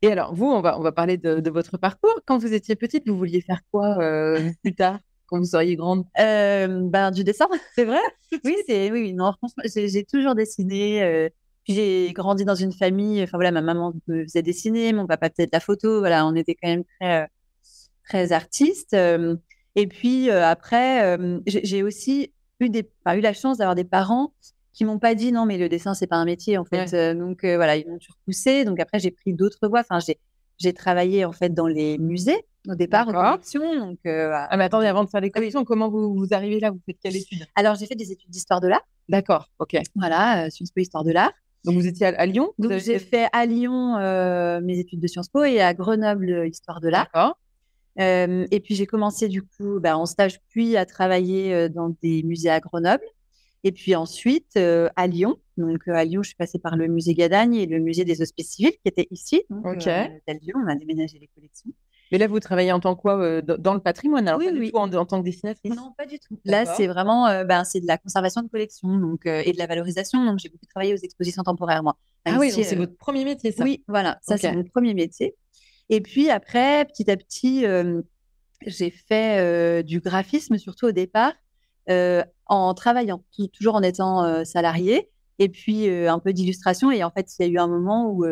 Et 0.03 0.11
alors, 0.11 0.35
vous, 0.35 0.47
on 0.47 0.59
va, 0.59 0.77
on 0.77 0.81
va 0.81 0.91
parler 0.91 1.17
de, 1.17 1.49
votre 1.49 1.77
parcours. 1.77 2.19
Quand 2.25 2.37
vous 2.37 2.53
étiez 2.53 2.75
petite, 2.75 3.07
vous 3.07 3.17
vouliez 3.17 3.39
faire 3.39 3.61
quoi 3.71 3.97
euh, 3.99 4.51
plus 4.61 4.75
tard, 4.75 4.99
quand 5.27 5.37
vous 5.37 5.45
seriez 5.45 5.77
grande? 5.77 6.03
Euh, 6.19 6.81
ben, 6.83 7.09
Du 7.11 7.23
dessin, 7.23 7.47
c'est 7.73 7.85
vrai? 7.85 8.01
Oui, 8.43 8.57
c'est 8.67 8.91
oui, 8.91 9.13
non, 9.13 9.31
franchement, 9.31 9.63
j'ai 9.63 10.03
toujours 10.03 10.35
dessiné. 10.35 11.01
Euh, 11.03 11.29
puis 11.63 11.73
j'ai 11.73 12.11
grandi 12.11 12.43
dans 12.43 12.55
une 12.55 12.73
famille, 12.73 13.23
enfin 13.23 13.37
voilà, 13.37 13.51
ma 13.51 13.61
maman 13.61 13.93
faisait 14.05 14.41
dessiner, 14.41 14.91
mon 14.91 15.07
papa 15.07 15.29
faisait 15.29 15.45
de 15.45 15.51
la 15.53 15.61
photo, 15.61 15.99
voilà, 15.99 16.27
on 16.27 16.35
était 16.35 16.55
quand 16.55 16.67
même 16.67 16.83
très, 16.99 17.29
très 18.09 18.33
artistes. 18.33 18.93
et 18.93 19.87
puis 19.87 20.29
après, 20.29 21.17
j'ai 21.45 21.81
aussi 21.81 22.33
eu, 22.59 22.69
des, 22.69 22.89
eu 23.15 23.21
la 23.21 23.31
chance 23.31 23.59
d'avoir 23.59 23.75
des 23.75 23.85
parents 23.85 24.33
qui 24.73 24.85
m'ont 24.85 24.99
pas 24.99 25.15
dit 25.15 25.31
non, 25.31 25.45
mais 25.45 25.57
le 25.57 25.69
dessin, 25.69 25.93
c'est 25.93 26.07
pas 26.07 26.15
un 26.15 26.25
métier, 26.25 26.57
en 26.57 26.65
fait. 26.65 26.93
Euh, 26.93 27.13
donc, 27.13 27.43
euh, 27.43 27.55
voilà, 27.55 27.77
ils 27.77 27.87
m'ont 27.87 27.99
toujours 27.99 28.17
poussé. 28.25 28.65
Donc, 28.65 28.79
après, 28.79 28.99
j'ai 28.99 29.11
pris 29.11 29.33
d'autres 29.33 29.67
voies. 29.67 29.81
Enfin, 29.81 29.99
j'ai, 29.99 30.19
j'ai 30.57 30.73
travaillé, 30.73 31.25
en 31.25 31.31
fait, 31.31 31.53
dans 31.53 31.67
les 31.67 31.99
musées, 31.99 32.43
au 32.67 32.75
départ, 32.75 33.07
en 33.07 33.11
collection. 33.11 33.79
Donc, 33.79 33.99
euh, 34.07 34.31
ah, 34.33 34.57
mais 34.57 34.63
attendez, 34.63 34.87
avant 34.87 35.03
de 35.03 35.09
faire 35.09 35.21
les 35.21 35.29
collections, 35.29 35.63
comment 35.63 35.89
vous, 35.89 36.15
vous 36.15 36.33
arrivez 36.33 36.59
là? 36.59 36.71
Vous 36.71 36.81
faites 36.85 36.97
quelle 37.01 37.15
étude? 37.15 37.45
Alors, 37.55 37.75
j'ai 37.75 37.85
fait 37.85 37.95
des 37.95 38.11
études 38.11 38.31
d'histoire 38.31 38.61
de 38.61 38.67
l'art. 38.67 38.85
D'accord, 39.07 39.51
ok. 39.59 39.77
Voilà, 39.95 40.49
Sciences 40.49 40.71
Po 40.71 40.81
Histoire 40.81 41.03
de 41.03 41.11
l'art. 41.11 41.31
Donc, 41.65 41.75
vous 41.75 41.87
étiez 41.87 42.07
à, 42.07 42.25
Lyon? 42.25 42.51
Donc, 42.57 42.73
j'ai 42.79 42.99
fait... 42.99 43.27
à 43.31 43.45
Lyon 43.45 43.97
mes 44.61 44.79
études 44.79 44.99
de 44.99 45.07
Sciences 45.07 45.29
Po 45.29 45.43
et 45.43 45.61
à 45.61 45.73
Grenoble 45.75 46.47
Histoire 46.47 46.81
de 46.81 46.89
l'art. 46.89 47.09
D'accord. 47.13 47.37
et 47.99 48.59
puis, 48.59 48.73
j'ai 48.73 48.87
commencé, 48.87 49.27
du 49.27 49.43
coup, 49.43 49.79
bah, 49.79 49.95
en 49.97 50.07
stage, 50.07 50.39
puis 50.49 50.77
à 50.77 50.87
travailler 50.87 51.69
dans 51.69 51.95
des 52.01 52.23
musées 52.23 52.49
à 52.49 52.59
Grenoble. 52.59 53.03
Et 53.63 53.71
puis 53.71 53.95
ensuite, 53.95 54.51
euh, 54.57 54.89
à 54.95 55.07
Lyon. 55.07 55.37
Donc, 55.57 55.87
euh, 55.87 55.93
à 55.93 56.03
Lyon, 56.03 56.21
je 56.21 56.29
suis 56.29 56.35
passée 56.35 56.59
par 56.59 56.75
le 56.75 56.87
musée 56.87 57.13
Gadagne 57.13 57.55
et 57.55 57.65
le 57.65 57.79
musée 57.79 58.03
des 58.03 58.21
Hospices 58.21 58.51
Civils 58.51 58.71
qui 58.71 58.87
était 58.87 59.07
ici. 59.09 59.43
Donc, 59.49 59.65
ok. 59.65 59.87
Euh, 59.87 60.07
à 60.27 60.33
Lyon, 60.33 60.55
on 60.65 60.67
a 60.67 60.75
déménagé 60.75 61.17
les 61.19 61.27
collections. 61.27 61.71
Mais 62.11 62.17
là, 62.17 62.27
vous 62.27 62.39
travaillez 62.39 62.71
en 62.71 62.79
tant 62.79 62.95
que 62.95 63.01
quoi 63.01 63.41
Dans 63.41 63.73
le 63.73 63.79
patrimoine? 63.79 64.27
Alors, 64.27 64.39
Oui, 64.39 64.49
oui. 64.51 64.71
en, 64.73 64.87
tant 64.89 65.19
que 65.19 65.23
dessinatrice 65.25 65.73
Non, 65.73 65.93
pas 65.97 66.05
du 66.05 66.19
tout. 66.19 66.37
Là, 66.45 66.65
c'est 66.65 66.85
vraiment 66.85 67.43
ben, 67.43 67.63
c'est 67.63 67.79
de 67.79 67.87
la 67.87 67.97
conservation 67.97 68.43
de 68.43 68.49
collection 68.49 68.99
donc, 68.99 69.25
et 69.25 69.51
de 69.51 69.57
la 69.57 69.65
valorisation. 69.65 70.23
Donc, 70.23 70.37
j'ai 70.37 70.49
beaucoup 70.49 70.67
travaillé 70.67 70.93
aux 70.93 70.97
expositions 70.97 71.41
temporaires, 71.41 71.81
moi. 71.81 71.97
ah 72.25 72.37
oui, 72.37 72.51
c'est 72.51 72.75
votre 72.75 72.95
premier 72.97 73.25
métier, 73.25 73.51
ça 73.51 73.63
Oui, 73.63 73.83
voilà. 73.87 74.19
Ça, 74.21 74.37
c'est 74.37 74.51
mon 74.51 74.63
premier 74.63 74.93
métier. 74.93 75.35
Et 75.89 76.01
puis 76.01 76.29
après, 76.29 76.85
petit 76.85 77.09
à 77.09 77.17
petit, 77.17 77.65
j'ai 78.67 78.91
fait 78.91 79.83
du 79.83 79.99
graphisme, 79.99 80.57
surtout 80.57 80.87
au 80.87 80.91
départ. 80.91 81.33
Euh, 81.89 82.23
en 82.45 82.73
travaillant, 82.73 83.23
toujours 83.53 83.75
en 83.75 83.81
étant 83.81 84.23
euh, 84.23 84.43
salarié, 84.43 85.09
et 85.39 85.49
puis 85.49 85.89
euh, 85.89 86.11
un 86.11 86.19
peu 86.19 86.33
d'illustration. 86.33 86.91
Et 86.91 87.03
en 87.03 87.09
fait, 87.09 87.27
il 87.39 87.45
y 87.45 87.49
a 87.49 87.51
eu 87.51 87.57
un 87.57 87.67
moment 87.67 88.09
où 88.09 88.25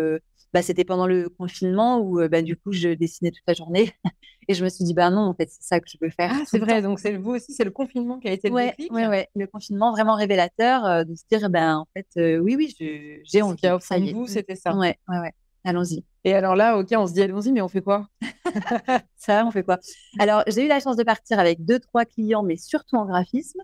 bah, 0.54 0.62
c'était 0.62 0.84
pendant 0.84 1.08
le 1.08 1.30
confinement 1.30 2.00
où 2.00 2.20
bah, 2.28 2.42
du 2.42 2.56
coup, 2.58 2.72
je 2.72 2.90
dessinais 2.90 3.32
toute 3.32 3.44
la 3.48 3.54
journée. 3.54 3.92
et 4.48 4.54
je 4.54 4.64
me 4.64 4.70
suis 4.70 4.84
dit, 4.84 4.94
bah 4.94 5.10
non, 5.10 5.22
en 5.22 5.34
fait, 5.34 5.50
c'est 5.50 5.64
ça 5.64 5.80
que 5.80 5.90
je 5.90 5.98
veux 6.02 6.10
faire. 6.10 6.32
Ah, 6.34 6.44
c'est 6.46 6.60
vrai, 6.60 6.82
donc 6.82 7.00
c'est 7.00 7.16
vous 7.16 7.32
aussi, 7.32 7.54
c'est 7.54 7.64
le 7.64 7.72
confinement 7.72 8.20
qui 8.20 8.28
a 8.28 8.32
été 8.32 8.50
le 8.50 8.56
ouais, 8.56 8.70
déclic. 8.72 8.92
Oui, 8.92 9.06
ouais. 9.06 9.30
le 9.36 9.48
confinement 9.48 9.92
vraiment 9.92 10.16
révélateur 10.16 11.06
de 11.06 11.16
se 11.16 11.24
dire, 11.32 11.50
ben 11.50 11.78
en 11.78 11.88
fait, 11.94 12.40
oui, 12.42 12.56
oui, 12.56 12.76
j'ai 13.24 13.42
envie. 13.42 13.56
Qui 13.58 13.68
a 13.68 13.78
au 13.78 13.80
vous, 14.14 14.28
c'était 14.28 14.56
ça. 14.56 14.76
Ouais, 14.76 14.98
ouais, 15.08 15.20
ouais. 15.20 15.34
Allons-y. 15.64 16.04
Et 16.24 16.34
alors 16.34 16.56
là, 16.56 16.78
ok, 16.78 16.88
on 16.98 17.08
se 17.08 17.14
dit 17.14 17.22
allons-y, 17.22 17.52
mais 17.52 17.62
on 17.62 17.68
fait 17.68 17.82
quoi? 17.82 18.08
Ça, 19.18 19.46
on 19.46 19.52
fait 19.52 19.64
quoi? 19.64 19.80
Alors, 20.20 20.44
j'ai 20.48 20.66
eu 20.66 20.68
la 20.68 20.80
chance 20.80 20.96
de 20.96 21.04
partir 21.04 21.40
avec 21.40 21.64
deux, 21.66 21.80
trois 21.80 22.06
clients, 22.06 22.44
mais 22.44 22.58
surtout 22.58 22.96
en 22.96 23.06
graphisme. 23.06 23.60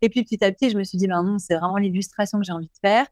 Et 0.00 0.08
puis 0.08 0.24
petit 0.24 0.44
à 0.44 0.52
petit, 0.52 0.70
je 0.70 0.78
me 0.78 0.84
suis 0.84 0.98
dit, 0.98 1.06
ben 1.06 1.22
non, 1.22 1.38
c'est 1.38 1.54
vraiment 1.54 1.76
l'illustration 1.76 2.38
que 2.38 2.44
j'ai 2.44 2.52
envie 2.52 2.66
de 2.66 2.78
faire. 2.80 3.06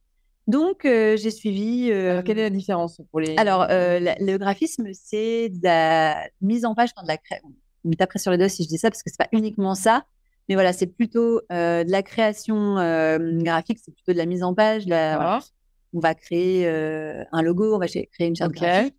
Donc, 0.46 0.84
euh, 0.84 1.16
j'ai 1.16 1.30
suivi. 1.30 1.90
Euh, 1.92 2.22
quelle 2.22 2.38
est 2.38 2.42
la 2.42 2.50
différence 2.50 3.00
pour 3.10 3.20
les. 3.20 3.36
Alors, 3.36 3.66
euh, 3.70 4.00
le 4.00 4.36
graphisme, 4.36 4.88
c'est 4.92 5.48
de 5.48 5.60
la 5.62 6.28
mise 6.40 6.64
en 6.64 6.74
page, 6.74 6.90
quand 6.94 7.02
de 7.02 7.08
la 7.08 7.18
création. 7.18 7.52
Me 7.84 7.94
taperait 7.94 8.18
sur 8.18 8.30
les 8.30 8.38
doigts 8.38 8.48
si 8.48 8.64
je 8.64 8.68
dis 8.68 8.78
ça, 8.78 8.90
parce 8.90 9.02
que 9.02 9.10
c'est 9.10 9.18
pas 9.18 9.28
uniquement 9.32 9.74
ça. 9.74 10.04
Mais 10.48 10.54
voilà, 10.56 10.72
c'est 10.72 10.88
plutôt 10.88 11.40
de 11.50 11.90
la 11.90 12.02
création 12.02 12.74
graphique, 13.42 13.78
c'est 13.82 13.92
plutôt 13.92 14.12
de 14.12 14.18
la 14.18 14.26
mise 14.26 14.42
en 14.42 14.52
page. 14.52 14.86
La, 14.86 15.40
on 15.92 16.00
va 16.00 16.14
créer 16.14 16.68
un 16.68 17.42
logo, 17.42 17.74
on 17.74 17.78
va 17.78 17.86
créer 17.86 18.08
une 18.18 18.36
charte 18.36 18.52
graphique. 18.52 18.94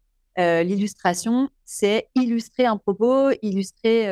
L'illustration, 0.64 1.50
c'est 1.66 2.08
illustrer 2.16 2.66
un 2.66 2.78
propos, 2.78 3.32
illustrer 3.42 4.08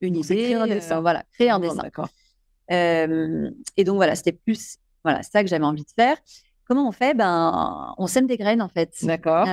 une 0.00 0.16
idée, 0.16 0.34
créer 0.34 0.54
un 0.54 0.66
dessin. 0.66 1.00
voilà, 1.00 1.24
créer 1.32 1.50
un 1.50 1.60
dessin. 1.60 1.82
D'accord. 1.82 2.08
et 2.70 3.84
donc 3.84 3.96
voilà, 3.96 4.14
c'était 4.14 4.32
plus 4.32 4.78
voilà, 5.04 5.22
ça 5.22 5.42
que 5.42 5.48
j'avais 5.48 5.64
envie 5.64 5.84
de 5.84 5.90
faire. 5.94 6.16
Comment 6.64 6.88
on 6.88 6.92
fait? 6.92 7.14
Ben, 7.14 7.94
on 7.98 8.06
sème 8.06 8.26
des 8.26 8.36
graines 8.36 8.62
en 8.62 8.68
fait. 8.68 8.94
D'accord. 9.02 9.46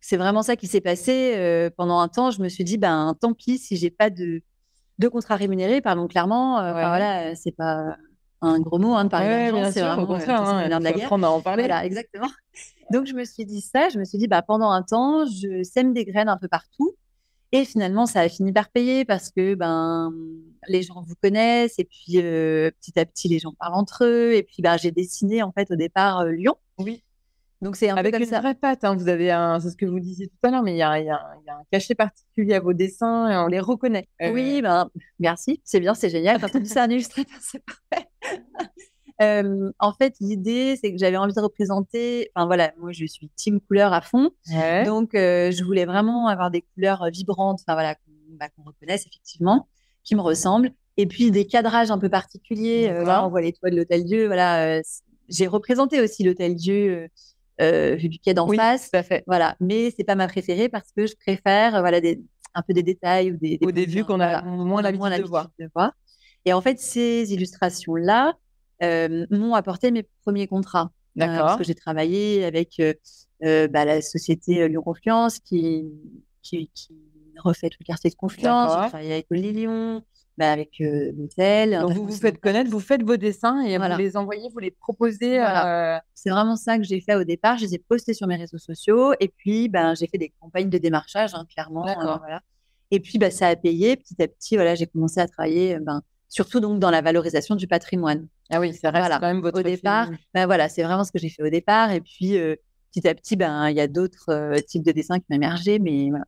c'est 0.00 0.16
vraiment 0.16 0.42
ça 0.42 0.56
qui 0.56 0.66
s'est 0.66 0.80
passé. 0.80 1.70
pendant 1.76 2.00
un 2.00 2.08
temps, 2.08 2.30
je 2.30 2.42
me 2.42 2.48
suis 2.48 2.64
dit, 2.64 2.78
ben, 2.78 3.14
tant 3.20 3.32
pis 3.32 3.58
si 3.58 3.76
j'ai 3.76 3.90
pas 3.90 4.10
de, 4.10 4.42
de 4.98 5.08
contrat 5.08 5.36
rémunéré, 5.36 5.80
parlons 5.80 6.08
clairement. 6.08 6.56
Ouais. 6.56 6.72
voilà, 6.72 7.34
c'est 7.34 7.56
pas 7.56 7.96
un 8.42 8.60
gros 8.60 8.78
mot 8.78 8.94
hein, 8.94 9.04
de 9.04 9.08
parler 9.08 9.28
ouais, 9.28 9.52
d'argent, 9.52 9.70
c'est 9.72 9.80
vraiment 9.80 10.02
au 10.02 10.06
contraire, 10.06 10.42
hein, 10.42 10.64
de 10.66 10.84
la 10.84 10.92
guerre. 10.92 11.12
En 11.12 11.40
parler. 11.40 11.62
Voilà, 11.62 11.84
exactement. 11.86 12.28
Donc 12.90 13.06
je 13.06 13.14
me 13.14 13.24
suis 13.24 13.46
dit 13.46 13.60
ça, 13.60 13.88
je 13.88 13.98
me 13.98 14.04
suis 14.04 14.18
dit 14.18 14.26
bah 14.26 14.42
pendant 14.42 14.70
un 14.70 14.82
temps, 14.82 15.24
je 15.26 15.62
sème 15.62 15.94
des 15.94 16.04
graines 16.04 16.28
un 16.28 16.36
peu 16.36 16.48
partout 16.48 16.94
et 17.52 17.64
finalement 17.64 18.06
ça 18.06 18.20
a 18.20 18.28
fini 18.28 18.52
par 18.52 18.68
payer 18.70 19.04
parce 19.04 19.30
que 19.30 19.54
ben 19.54 20.12
les 20.68 20.82
gens 20.82 21.02
vous 21.06 21.14
connaissent 21.22 21.78
et 21.78 21.84
puis 21.84 22.16
euh, 22.16 22.70
petit 22.80 22.98
à 22.98 23.06
petit 23.06 23.28
les 23.28 23.38
gens 23.38 23.52
parlent 23.58 23.74
entre 23.74 24.04
eux 24.04 24.34
et 24.34 24.42
puis 24.42 24.62
ben 24.62 24.76
j'ai 24.76 24.90
dessiné 24.90 25.42
en 25.42 25.52
fait 25.52 25.70
au 25.70 25.76
départ 25.76 26.20
euh, 26.20 26.30
Lyon. 26.30 26.56
Oui. 26.78 27.02
Donc 27.62 27.76
c'est 27.76 27.88
avec 27.88 28.14
une 28.18 28.24
vraie 28.24 28.54
patte. 28.56 28.82
Hein. 28.82 28.96
Vous 28.96 29.08
avez 29.08 29.30
un, 29.30 29.60
c'est 29.60 29.70
ce 29.70 29.76
que 29.76 29.86
vous 29.86 30.00
disiez 30.00 30.26
tout 30.26 30.36
à 30.42 30.50
l'heure, 30.50 30.64
mais 30.64 30.72
il 30.72 30.74
y, 30.74 30.78
y, 30.78 31.06
y 31.06 31.10
a, 31.10 31.38
un 31.48 31.64
cachet 31.70 31.94
particulier 31.94 32.54
à 32.54 32.60
vos 32.60 32.72
dessins 32.72 33.30
et 33.30 33.36
on 33.36 33.46
les 33.46 33.60
reconnaît. 33.60 34.08
Oui, 34.20 34.60
ben 34.62 34.90
merci, 35.20 35.60
c'est 35.64 35.78
bien, 35.78 35.94
c'est 35.94 36.10
génial. 36.10 36.40
Quand 36.40 36.48
on 36.54 36.58
dit 36.58 36.68
ça 36.68 36.82
un 36.82 36.90
illustrateur, 36.90 37.36
c'est 37.40 37.62
parfait. 37.64 38.08
Euh, 39.22 39.70
en 39.78 39.92
fait, 39.92 40.14
l'idée, 40.20 40.76
c'est 40.80 40.90
que 40.90 40.98
j'avais 40.98 41.16
envie 41.16 41.34
de 41.34 41.40
représenter. 41.40 42.30
Enfin 42.34 42.46
voilà, 42.46 42.72
moi 42.78 42.90
je 42.90 43.06
suis 43.06 43.28
team 43.36 43.60
couleur 43.60 43.92
à 43.92 44.00
fond, 44.00 44.30
donc 44.84 45.14
euh, 45.14 45.52
je 45.52 45.62
voulais 45.62 45.84
vraiment 45.84 46.26
avoir 46.26 46.50
des 46.50 46.62
couleurs 46.74 47.08
vibrantes. 47.12 47.60
Enfin 47.62 47.74
voilà, 47.74 47.94
bah, 48.30 48.48
qu'on 48.56 48.64
reconnaisse 48.64 49.06
effectivement, 49.06 49.68
qui 50.02 50.16
me 50.16 50.20
ressemblent. 50.20 50.72
Et 50.96 51.06
puis 51.06 51.30
des 51.30 51.46
cadrages 51.46 51.92
un 51.92 51.98
peu 51.98 52.08
particuliers. 52.08 52.88
Euh, 52.90 53.04
là, 53.04 53.24
on 53.24 53.30
voit 53.30 53.40
les 53.40 53.52
toits 53.52 53.70
de 53.70 53.76
l'Hôtel 53.76 54.04
Dieu. 54.04 54.26
Voilà, 54.26 54.80
j'ai 55.28 55.46
représenté 55.46 56.00
aussi 56.00 56.24
l'Hôtel 56.24 56.56
Dieu. 56.56 57.08
Vu 57.60 58.08
du 58.08 58.18
quai 58.18 58.34
d'en 58.34 58.48
face, 58.48 58.90
fait. 58.90 59.22
voilà. 59.26 59.56
Mais 59.60 59.92
c'est 59.96 60.04
pas 60.04 60.14
ma 60.14 60.28
préférée 60.28 60.68
parce 60.68 60.90
que 60.96 61.06
je 61.06 61.14
préfère, 61.14 61.80
voilà, 61.80 62.00
des, 62.00 62.20
un 62.54 62.62
peu 62.62 62.72
des 62.72 62.82
détails 62.82 63.32
ou 63.32 63.36
des, 63.36 63.58
des, 63.58 63.86
vues 63.86 64.04
qu'on 64.04 64.20
a 64.20 64.42
moins 64.42 64.82
l'habitude 64.82 65.10
de, 65.10 65.64
de 65.64 65.70
voir. 65.74 65.92
Et 66.44 66.52
en 66.52 66.60
fait, 66.60 66.78
ces 66.80 67.32
illustrations-là, 67.32 68.34
euh, 68.82 69.26
m'ont 69.30 69.54
apporté 69.54 69.90
mes 69.90 70.04
premiers 70.24 70.46
contrats. 70.46 70.90
Euh, 71.20 71.26
parce 71.26 71.58
que 71.58 71.64
j'ai 71.64 71.74
travaillé 71.74 72.44
avec 72.44 72.80
euh, 72.80 73.68
bah, 73.68 73.84
la 73.84 74.00
société 74.00 74.66
Lyon 74.66 74.82
Confiance 74.82 75.38
qui, 75.38 75.84
qui, 76.42 76.70
refait 77.42 77.68
tout 77.68 77.78
le 77.80 77.84
quartier 77.84 78.10
de 78.10 78.14
confiance. 78.14 78.72
J'ai 78.72 78.88
travaillé 78.88 79.12
avec 79.12 79.26
Oli 79.30 79.52
Lyon, 79.52 80.02
bah, 80.38 80.52
avec 80.52 80.76
l'hôtel. 80.78 81.78
Donc 81.80 81.92
vous 81.92 82.06
vous 82.06 82.16
faites 82.16 82.40
connaître, 82.40 82.70
vous 82.70 82.80
faites 82.80 83.02
vos 83.02 83.16
dessins 83.16 83.60
et 83.62 83.78
vous 83.78 83.98
les 83.98 84.16
envoyez, 84.16 84.48
vous 84.52 84.58
les 84.58 84.70
proposez. 84.70 85.44
C'est 86.14 86.30
vraiment 86.30 86.56
ça 86.56 86.78
que 86.78 86.84
j'ai 86.84 87.00
fait 87.00 87.14
au 87.14 87.24
départ. 87.24 87.58
Je 87.58 87.64
les 87.64 87.74
ai 87.74 87.78
postés 87.78 88.14
sur 88.14 88.26
mes 88.26 88.36
réseaux 88.36 88.58
sociaux 88.58 89.12
et 89.20 89.28
puis 89.28 89.68
ben, 89.68 89.94
j'ai 89.94 90.06
fait 90.06 90.18
des 90.18 90.32
campagnes 90.40 90.70
de 90.70 90.78
démarchage, 90.78 91.34
hein, 91.34 91.46
clairement. 91.52 91.82
voilà. 91.82 92.40
Et 92.90 93.00
puis 93.00 93.18
bah, 93.18 93.30
ça 93.30 93.48
a 93.48 93.56
payé. 93.56 93.96
Petit 93.96 94.22
à 94.22 94.28
petit, 94.28 94.56
voilà, 94.56 94.74
j'ai 94.74 94.86
commencé 94.86 95.20
à 95.20 95.26
travailler 95.26 95.78
ben, 95.80 96.02
surtout 96.32 96.60
donc 96.60 96.80
dans 96.80 96.90
la 96.90 97.02
valorisation 97.02 97.54
du 97.54 97.68
patrimoine. 97.68 98.26
Ah 98.50 98.58
oui, 98.58 98.74
ça 98.74 98.90
reste 98.90 99.10
quand 99.12 99.20
même 99.20 99.40
votre 99.40 99.60
Au 99.60 99.62
départ, 99.62 100.08
ben 100.34 100.46
voilà, 100.46 100.68
c'est 100.68 100.82
vraiment 100.82 101.04
ce 101.04 101.12
que 101.12 101.18
j'ai 101.18 101.28
fait 101.28 101.42
au 101.42 101.50
départ. 101.50 101.92
Et 101.92 102.00
puis, 102.00 102.38
euh, 102.38 102.56
petit 102.90 103.06
à 103.06 103.14
petit, 103.14 103.36
ben 103.36 103.68
il 103.68 103.76
y 103.76 103.80
a 103.80 103.86
d'autres 103.86 104.30
euh, 104.30 104.58
types 104.60 104.82
de 104.82 104.92
dessins 104.92 105.18
qui 105.18 105.26
m'ont 105.30 105.36
émergé, 105.36 105.78
mais 105.78 106.10
voilà. 106.10 106.24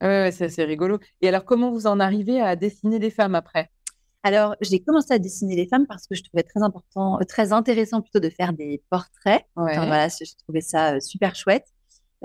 Mm. 0.00 0.06
Ouais, 0.06 0.30
c'est 0.32 0.64
rigolo. 0.64 0.98
Et 1.20 1.28
alors, 1.28 1.44
comment 1.44 1.70
vous 1.70 1.86
en 1.86 2.00
arrivez 2.00 2.40
à 2.40 2.56
dessiner 2.56 2.98
des 2.98 3.10
femmes 3.10 3.34
après? 3.34 3.70
Alors, 4.22 4.56
j'ai 4.60 4.80
commencé 4.80 5.14
à 5.14 5.18
dessiner 5.18 5.56
les 5.56 5.68
femmes 5.68 5.86
parce 5.86 6.06
que 6.06 6.14
je 6.14 6.22
trouvais 6.22 6.42
très 6.42 6.62
important, 6.62 7.18
très 7.28 7.52
intéressant 7.52 8.02
plutôt 8.02 8.20
de 8.20 8.28
faire 8.28 8.52
des 8.52 8.82
portraits. 8.90 9.44
voilà, 9.54 10.08
je 10.08 10.32
trouvais 10.44 10.60
ça 10.60 10.94
euh, 10.94 11.00
super 11.00 11.34
chouette. 11.34 11.66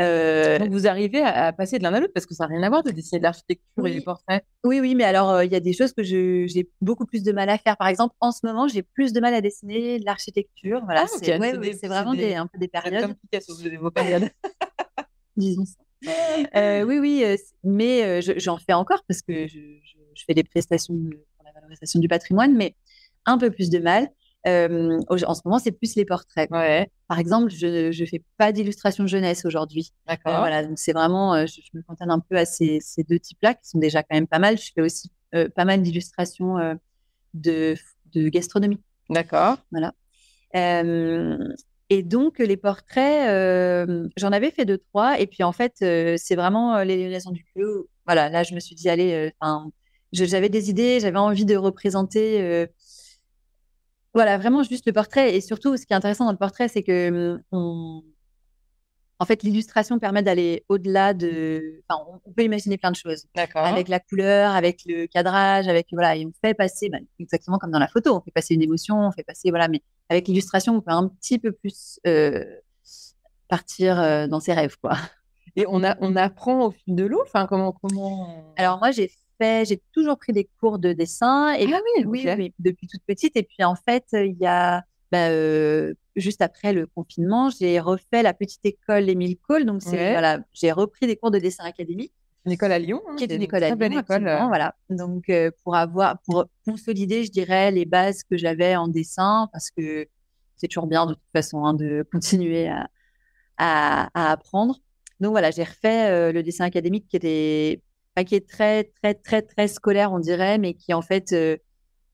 Euh, 0.01 0.58
Donc 0.58 0.72
vous 0.72 0.88
arrivez 0.88 1.22
à, 1.22 1.53
passer 1.53 1.77
de 1.77 1.84
l'un 1.84 1.94
à 1.94 2.00
l'autre 2.00 2.13
parce 2.13 2.25
que 2.25 2.34
ça 2.34 2.48
n'a 2.48 2.56
rien 2.56 2.63
à 2.63 2.70
voir 2.70 2.82
de 2.82 2.89
dessiner 2.89 3.20
de 3.20 3.24
l'architecture 3.24 3.86
et 3.86 3.92
des 3.92 4.01
portraits. 4.01 4.44
Oui, 4.63 4.80
oui, 4.80 4.96
mais 4.96 5.03
alors 5.03 5.30
euh, 5.30 5.46
il 5.46 5.51
y 5.51 5.56
a 5.56 5.60
des 5.60 5.74
choses 5.74 5.94
que 5.94 6.01
j'ai 6.01 6.68
beaucoup 6.82 7.06
plus 7.06 7.22
de 7.22 7.32
mal 7.32 7.48
à 7.50 7.60
faire. 7.60 7.77
Par 7.77 7.88
exemple, 7.88 8.15
en 8.20 8.32
ce 8.32 8.39
moment, 8.44 8.68
j'ai 8.68 8.82
plus 8.82 9.13
de 9.13 9.20
mal 9.20 9.36
à 9.36 9.42
dessiner 9.42 10.00
de 10.00 10.06
l'architecture. 10.06 10.82
Voilà, 10.86 11.06
ah, 11.06 11.18
c'est 11.22 11.38
vraiment 11.88 12.15
des, 12.15 12.34
un 12.34 12.48
peu 12.48 12.58
des 12.58 12.68
périodes. 12.68 13.01
Comme 13.01 13.15
Picasso, 13.15 13.56
vous 13.56 13.68
avez 13.68 13.77
vos 13.77 13.92
périodes. 13.92 14.30
Disons 15.38 15.65
ça. 15.65 15.82
Euh, 16.55 16.83
oui, 16.83 17.00
oui, 17.00 17.24
mais 17.63 18.22
j'en 18.22 18.57
fais 18.57 18.74
encore 18.74 19.03
parce 19.07 19.22
que 19.22 19.48
je, 19.48 19.57
je, 19.83 20.24
fais 20.27 20.33
des 20.33 20.43
prestations 20.43 20.93
pour 20.93 21.45
la 21.45 21.51
valorisation 21.53 22.00
du 22.00 22.07
patrimoine, 22.07 22.53
mais 22.53 22.75
un 23.25 23.38
peu 23.38 23.50
plus 23.50 23.69
de 23.69 23.79
mal. 23.79 24.10
Euh, 24.45 25.00
en 25.10 25.33
ce 25.33 25.41
moment, 25.45 25.60
c'est 25.60 25.72
plus 25.72 25.95
les 25.95 26.05
portraits. 26.05 26.50
Ouais. 26.51 26.89
Par 27.07 27.19
exemple, 27.19 27.50
je 27.50 27.88
ne 27.88 28.05
fais 28.05 28.22
pas 28.38 28.51
d'illustration 28.51 29.07
jeunesse 29.07 29.45
aujourd'hui. 29.45 29.93
D'accord. 30.05 30.33
Euh, 30.33 30.39
voilà, 30.39 30.65
donc 30.65 30.77
c'est 30.77 30.91
vraiment, 30.91 31.33
euh, 31.33 31.45
je, 31.45 31.62
me 31.74 31.81
contente 31.81 32.10
un 32.10 32.19
peu 32.19 32.36
à 32.36 32.45
ces, 32.45 32.79
ces 32.81 33.03
deux 33.03 33.19
types-là 33.19 33.53
qui 33.53 33.69
sont 33.69 33.79
déjà 33.79 34.03
quand 34.03 34.15
même 34.15 34.27
pas 34.27 34.39
mal. 34.39 34.57
Je 34.57 34.72
fais 34.74 34.81
aussi 34.81 35.10
pas 35.55 35.65
mal 35.65 35.81
d'illustrations 35.81 36.77
de, 37.33 37.75
de, 38.13 38.29
gastronomie. 38.29 38.79
D'accord. 39.10 39.57
Voilà. 39.72 39.93
Et 41.93 42.03
donc, 42.03 42.39
les 42.39 42.57
portraits, 42.57 43.27
j'en 44.17 44.31
avais 44.31 44.51
fait 44.51 44.65
deux, 44.65 44.77
trois. 44.77 45.19
Et 45.19 45.27
puis, 45.27 45.43
en 45.43 45.51
fait, 45.51 45.73
c'est 45.77 46.35
vraiment 46.35 46.83
les 46.83 47.07
raisons 47.07 47.31
du 47.31 47.43
culot. 47.43 47.88
Voilà, 48.05 48.29
là, 48.29 48.43
je 48.43 48.53
me 48.55 48.59
suis 48.59 48.75
dit, 48.75 48.89
allez, 48.89 49.31
j'avais 50.12 50.50
des 50.50 50.69
idées, 50.69 51.00
j'avais 51.00 51.17
envie 51.17 51.45
de 51.45 51.55
représenter 51.55 52.67
voilà, 54.13 54.38
vraiment 54.38 54.63
juste 54.63 54.85
le 54.85 54.93
portrait. 54.93 55.35
Et 55.35 55.41
surtout, 55.41 55.77
ce 55.77 55.85
qui 55.85 55.93
est 55.93 55.95
intéressant 55.95 56.25
dans 56.25 56.31
le 56.31 56.38
portrait, 56.38 56.67
c'est 56.67 56.83
que 56.83 57.39
hum, 57.51 58.03
en 59.20 59.25
fait, 59.25 59.43
l'illustration 59.43 60.00
permet 60.00 60.24
d'aller 60.24 60.65
au-delà 60.70 61.13
de. 61.13 61.82
Enfin, 61.88 62.03
on 62.25 62.32
peut 62.32 62.43
imaginer 62.43 62.77
plein 62.77 62.91
de 62.91 62.96
choses. 62.96 63.25
D'accord. 63.36 63.65
Avec 63.65 63.88
la 63.88 64.00
couleur, 64.00 64.51
avec 64.51 64.82
le 64.86 65.08
cadrage, 65.08 65.67
avec 65.67 65.88
voilà, 65.91 66.15
et 66.15 66.25
on 66.25 66.32
fait 66.43 66.53
passer, 66.53 66.89
bah, 66.89 66.98
exactement 67.20 67.58
comme 67.58 67.72
dans 67.72 67.79
la 67.79 67.88
photo, 67.88 68.15
on 68.15 68.22
fait 68.22 68.32
passer 68.32 68.55
une 68.55 68.62
émotion, 68.62 68.98
on 68.98 69.12
fait 69.12 69.24
passer 69.24 69.50
voilà, 69.50 69.67
mais 69.67 69.82
avec 70.10 70.27
l'illustration, 70.27 70.75
on 70.75 70.82
peut 70.82 70.91
un 70.91 71.08
petit 71.08 71.39
peu 71.39 71.51
plus 71.51 72.00
euh, 72.08 72.43
partir 73.48 74.00
euh, 74.00 74.27
dans 74.27 74.39
ses 74.39 74.53
rêves, 74.53 74.77
quoi. 74.82 74.98
Et 75.55 75.65
on 75.67 75.84
a, 75.84 75.96
on 76.01 76.15
apprend 76.15 76.65
au 76.65 76.72
fil 76.72 76.96
de 76.96 77.03
l'eau? 77.03 77.22
Enfin, 77.24 77.46
comment, 77.46 77.72
comment. 77.72 78.53
Alors 78.58 78.79
moi, 78.79 78.91
j'ai 78.91 79.12
j'ai 79.65 79.82
toujours 79.91 80.17
pris 80.17 80.34
des 80.34 80.50
cours 80.60 80.79
de 80.79 80.93
dessin. 80.93 81.53
Et 81.53 81.67
ah 81.72 81.79
oui, 81.98 82.24
oui, 82.25 82.53
depuis 82.60 82.88
toute 82.88 83.03
petite. 83.05 83.36
Et 83.36 83.43
puis 83.43 83.63
en 83.63 83.75
fait, 83.75 84.05
il 84.13 84.38
y 84.39 84.46
a 84.46 84.84
bah, 85.12 85.29
euh, 85.29 85.93
juste 86.15 86.41
après 86.41 86.74
le 86.74 86.88
confinement, 86.88 87.50
j'ai 87.50 87.79
refait 87.79 88.24
la 88.24 88.34
petite 88.34 88.65
école 88.65 89.10
Émile 89.10 89.38
Cole. 89.38 89.65
Donc 89.65 89.82
voilà, 89.84 90.39
j'ai 90.53 90.72
repris 90.72 91.08
des 91.08 91.15
cours 91.15 91.32
de 91.32 91.39
dessin 91.39 91.63
académique. 91.63 92.13
Une 92.46 92.51
école 92.51 92.74
à 92.74 92.79
Lyon, 92.79 93.01
hein, 93.08 93.15
qui 93.15 93.24
est 93.24 93.34
une 93.34 93.41
école 93.41 93.63
à 93.63 93.74
Lyon, 93.74 94.00
école. 94.00 94.27
Euh. 94.27 94.48
Voilà. 94.48 94.75
Donc 94.89 95.29
euh, 95.29 95.50
pour 95.63 95.75
avoir, 95.75 96.20
pour 96.25 96.46
consolider, 96.65 97.24
je 97.24 97.32
dirais 97.32 97.72
les 97.72 97.86
bases 97.86 98.24
que 98.24 98.36
j'avais 98.36 98.75
en 98.75 98.89
dessin, 98.89 99.48
parce 99.53 99.72
que 99.72 100.08
c'est 100.58 100.67
toujours 100.67 100.88
bien 100.88 101.05
de 101.05 101.13
toute 101.13 101.24
façon 101.34 101.63
hein, 101.63 101.74
de 101.74 102.05
continuer 102.12 102.67
à, 102.67 102.89
à, 103.58 104.32
apprendre. 104.32 104.79
Donc 105.22 105.32
voilà, 105.32 105.51
j'ai 105.51 105.63
refait 105.63 106.34
le 106.34 106.43
dessin 106.43 106.65
académique 106.65 107.08
qui 107.08 107.15
était 107.15 107.82
qui 108.24 108.36
est 108.36 108.48
très, 108.48 108.84
très, 109.01 109.15
très, 109.15 109.41
très 109.41 109.67
scolaire, 109.67 110.12
on 110.12 110.20
dirait, 110.20 110.60
mais 110.60 110.75
qui 110.75 110.93
en 110.93 111.01
fait, 111.01 111.34
euh, 111.34 111.58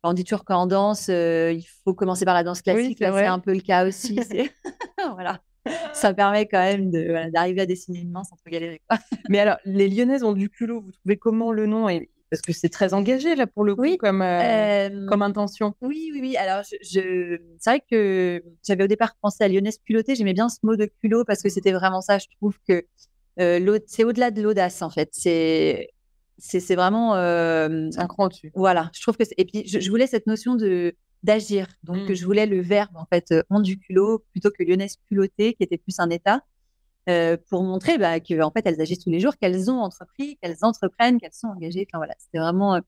on 0.03 0.13
dit 0.13 0.23
toujours 0.23 0.45
qu'en 0.45 0.67
danse, 0.67 1.07
euh, 1.09 1.51
il 1.53 1.65
faut 1.83 1.93
commencer 1.93 2.25
par 2.25 2.33
la 2.33 2.43
danse 2.43 2.61
classique. 2.61 2.97
c'est 2.99 3.25
un 3.25 3.39
peu 3.39 3.53
le 3.53 3.61
cas 3.61 3.87
aussi. 3.87 4.19
voilà. 5.13 5.41
ça 5.93 6.13
permet 6.13 6.47
quand 6.47 6.59
même 6.59 6.89
d'arriver 7.31 7.61
à 7.61 7.65
dessiner 7.65 7.99
une 7.99 8.11
main 8.11 8.23
sans 8.23 8.35
trop 8.35 8.49
galérer. 8.49 8.81
Mais 9.27 9.39
alors, 9.39 9.57
les 9.65 9.89
Lyonnaises 9.89 10.23
ont 10.23 10.33
du 10.33 10.49
culot. 10.49 10.81
Vous 10.81 10.91
trouvez 10.91 11.17
comment 11.17 11.51
le 11.51 11.65
nom 11.65 11.87
parce 12.29 12.41
que 12.41 12.53
c'est 12.53 12.69
très 12.69 12.93
engagé 12.93 13.35
là 13.35 13.47
pour 13.47 13.63
le 13.63 13.75
coup 13.75 13.97
comme, 13.97 14.21
euh, 14.21 15.07
comme 15.07 15.21
intention. 15.21 15.73
Oui, 15.81 16.11
oui, 16.13 16.19
oui. 16.21 16.37
Alors, 16.37 16.63
je, 16.63 17.39
c'est 17.59 17.69
vrai 17.69 17.83
que 17.89 18.43
j'avais 18.65 18.83
au 18.83 18.87
départ 18.87 19.15
pensé 19.21 19.43
à 19.43 19.47
lyonnaise 19.47 19.79
culottée. 19.85 20.15
J'aimais 20.15 20.33
bien 20.33 20.49
ce 20.49 20.57
mot 20.63 20.75
de 20.75 20.89
culot 21.01 21.25
parce 21.25 21.41
que 21.41 21.49
c'était 21.49 21.71
vraiment 21.71 22.01
ça. 22.01 22.19
Je 22.19 22.27
trouve 22.37 22.55
que 22.67 22.85
euh, 23.39 23.79
c'est 23.87 24.03
au-delà 24.03 24.31
de 24.31 24.41
l'audace 24.41 24.81
en 24.81 24.89
fait. 24.89 25.09
C'est 25.11 25.89
c'est 26.39 26.75
vraiment 26.75 27.15
euh, 27.15 27.89
un 27.95 28.07
cran 28.07 28.27
dessus. 28.27 28.51
Voilà. 28.55 28.89
Je 28.93 29.01
trouve 29.01 29.17
que 29.17 29.23
et 29.37 29.45
puis 29.45 29.67
je, 29.67 29.89
voulais 29.89 30.07
cette 30.07 30.27
notion 30.27 30.55
de 30.55 30.95
d'agir. 31.23 31.67
Donc, 31.83 32.09
mmh. 32.09 32.13
je 32.13 32.25
voulais 32.25 32.45
le 32.45 32.61
verbe 32.61 32.95
en 32.95 33.05
fait 33.05 33.33
en 33.49 33.59
du 33.59 33.77
culot 33.77 34.23
plutôt 34.31 34.49
que 34.49 34.63
lyonnaise 34.63 34.95
culottée 35.07 35.53
qui 35.53 35.63
était 35.63 35.77
plus 35.77 35.99
un 35.99 36.09
état. 36.09 36.41
Euh, 37.09 37.37
pour 37.49 37.63
montrer 37.63 37.97
bah, 37.97 38.19
qu'en 38.19 38.47
en 38.47 38.51
fait, 38.51 38.61
elles 38.65 38.79
agissent 38.81 38.99
tous 38.99 39.09
les 39.09 39.19
jours, 39.19 39.35
qu'elles 39.37 39.71
ont 39.71 39.79
entrepris, 39.79 40.37
qu'elles 40.41 40.57
entreprennent, 40.61 41.19
qu'elles 41.19 41.33
sont 41.33 41.47
engagées. 41.47 41.87
Enfin, 41.89 41.97
voilà, 41.97 42.13
c'était 42.19 42.37
vraiment. 42.37 42.75
Euh, 42.75 42.81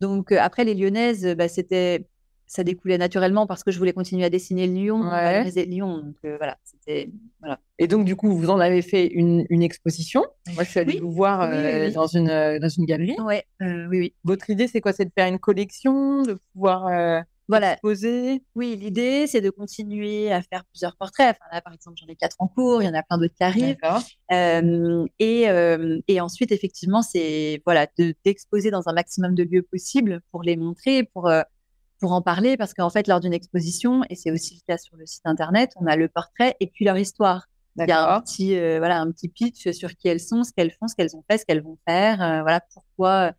donc, 0.00 0.30
euh, 0.30 0.38
après, 0.40 0.64
les 0.64 0.74
Lyonnaises, 0.74 1.34
bah, 1.36 1.48
c'était. 1.48 2.06
Ça 2.52 2.64
découlait 2.64 2.98
naturellement 2.98 3.46
parce 3.46 3.62
que 3.62 3.70
je 3.70 3.78
voulais 3.78 3.92
continuer 3.92 4.24
à 4.24 4.30
dessiner 4.30 4.66
Lyon, 4.66 5.08
ouais. 5.08 5.44
Lyon. 5.66 5.98
Donc, 5.98 6.16
voilà, 6.22 6.58
c'était. 6.64 7.08
Voilà. 7.38 7.60
Et 7.78 7.86
donc, 7.86 8.04
du 8.04 8.16
coup, 8.16 8.34
vous 8.34 8.50
en 8.50 8.58
avez 8.58 8.82
fait 8.82 9.06
une, 9.06 9.46
une 9.50 9.62
exposition. 9.62 10.26
Moi, 10.54 10.64
je 10.64 10.70
suis 10.70 10.80
allée 10.80 10.98
vous 10.98 11.12
voir 11.12 11.48
dans, 11.94 12.08
une, 12.08 12.58
dans 12.58 12.68
une 12.68 12.86
galerie. 12.86 13.14
Ouais, 13.20 13.44
oui, 13.60 13.86
oui. 13.88 14.14
Votre 14.24 14.50
idée, 14.50 14.66
c'est 14.66 14.80
quoi? 14.80 14.92
C'est 14.92 15.04
de 15.04 15.12
faire 15.14 15.28
une 15.28 15.38
collection, 15.38 16.22
de 16.22 16.34
pouvoir 16.52 17.24
voilà. 17.50 17.78
Oui, 17.82 18.76
l'idée, 18.76 19.26
c'est 19.26 19.40
de 19.40 19.50
continuer 19.50 20.30
à 20.30 20.40
faire 20.40 20.64
plusieurs 20.66 20.94
portraits. 20.96 21.36
Enfin, 21.36 21.50
là, 21.52 21.60
par 21.60 21.72
exemple, 21.72 21.96
j'en 22.00 22.06
ai 22.06 22.14
quatre 22.14 22.36
en 22.38 22.46
cours, 22.46 22.80
il 22.80 22.86
y 22.86 22.88
en 22.88 22.94
a 22.94 23.02
plein 23.02 23.18
d'autres 23.18 23.34
qui 23.34 23.42
arrivent. 23.42 23.76
Euh, 24.32 25.04
et, 25.18 25.50
euh, 25.50 25.98
et, 26.06 26.20
ensuite, 26.20 26.52
effectivement, 26.52 27.02
c'est 27.02 27.60
voilà, 27.66 27.88
d'exposer 28.24 28.70
dans 28.70 28.88
un 28.88 28.92
maximum 28.92 29.34
de 29.34 29.42
lieux 29.42 29.62
possibles 29.62 30.20
pour 30.30 30.44
les 30.44 30.56
montrer, 30.56 31.02
pour, 31.02 31.26
euh, 31.26 31.42
pour 32.00 32.12
en 32.12 32.22
parler, 32.22 32.56
parce 32.56 32.74
qu'en 32.74 32.90
fait, 32.90 33.06
lors 33.06 33.20
d'une 33.20 33.34
exposition, 33.34 34.02
et 34.10 34.14
c'est 34.14 34.30
aussi 34.30 34.54
le 34.54 34.60
cas 34.66 34.78
sur 34.78 34.96
le 34.96 35.06
site 35.06 35.26
internet, 35.26 35.72
on 35.76 35.86
a 35.86 35.96
le 35.96 36.08
portrait 36.08 36.56
et 36.60 36.66
puis 36.66 36.84
leur 36.84 36.96
histoire. 36.96 37.46
Il 37.76 37.88
y 37.88 37.92
a 37.92 38.14
un 38.14 38.20
petit, 38.20 38.56
voilà, 38.78 39.00
un 39.00 39.10
petit 39.12 39.28
pitch 39.28 39.70
sur 39.70 39.94
qui 39.94 40.08
elles 40.08 40.20
sont, 40.20 40.42
ce 40.42 40.52
qu'elles 40.52 40.72
font, 40.72 40.88
ce 40.88 40.94
qu'elles 40.94 41.14
ont 41.16 41.24
fait, 41.30 41.38
ce 41.38 41.44
qu'elles 41.46 41.62
vont 41.62 41.78
faire, 41.86 42.16
voilà, 42.42 42.60
pourquoi 42.74 43.32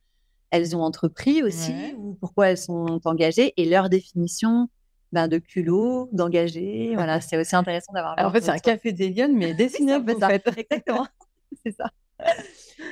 elles 0.52 0.76
ont 0.76 0.82
entrepris 0.82 1.44
aussi 1.44 1.74
ou 1.98 2.16
pourquoi 2.20 2.50
elles 2.50 2.58
sont 2.58 3.00
engagées 3.06 3.54
et 3.58 3.66
leur 3.66 3.90
définition 3.90 4.70
ben, 5.12 5.28
de 5.28 5.40
culot, 5.40 6.10
d'engagé. 6.14 6.94
Voilà, 6.96 7.20
c'est 7.20 7.38
aussi 7.38 7.56
intéressant 7.56 7.94
d'avoir. 7.94 8.16
En 8.18 8.32
fait, 8.32 8.42
c'est 8.42 8.52
un 8.52 8.60
café 8.60 8.94
des 8.94 9.10
Lyonnes, 9.10 9.36
mais 9.36 9.54
dessiné 9.56 9.96
en 9.96 10.06
fait. 10.06 10.48
Exactement, 10.58 11.08
c'est 11.66 11.76
ça. 11.76 11.90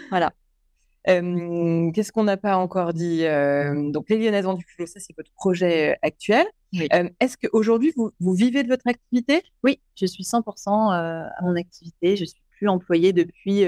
voilà. 0.09 0.33
Qu'est-ce 1.05 2.11
qu'on 2.11 2.23
n'a 2.23 2.37
pas 2.37 2.57
encore 2.57 2.93
dit 2.93 3.23
Donc, 3.91 4.09
les 4.09 4.17
Lyonnaises 4.17 4.45
ont 4.45 4.53
du 4.53 4.65
culot, 4.65 4.85
ça, 4.85 4.99
c'est 4.99 5.15
votre 5.15 5.31
projet 5.33 5.97
actuel. 6.01 6.45
Est-ce 6.73 7.37
qu'aujourd'hui, 7.37 7.93
vous, 7.95 8.11
vous 8.19 8.33
vivez 8.33 8.63
de 8.63 8.67
votre 8.67 8.87
activité? 8.87 9.43
Oui, 9.63 9.79
je 9.95 10.05
suis 10.05 10.23
100% 10.23 10.91
à 10.91 11.41
mon 11.41 11.55
activité. 11.55 12.15
Je 12.15 12.25
suis 12.25 12.41
plus 12.57 12.67
employée 12.67 13.13
depuis, 13.13 13.63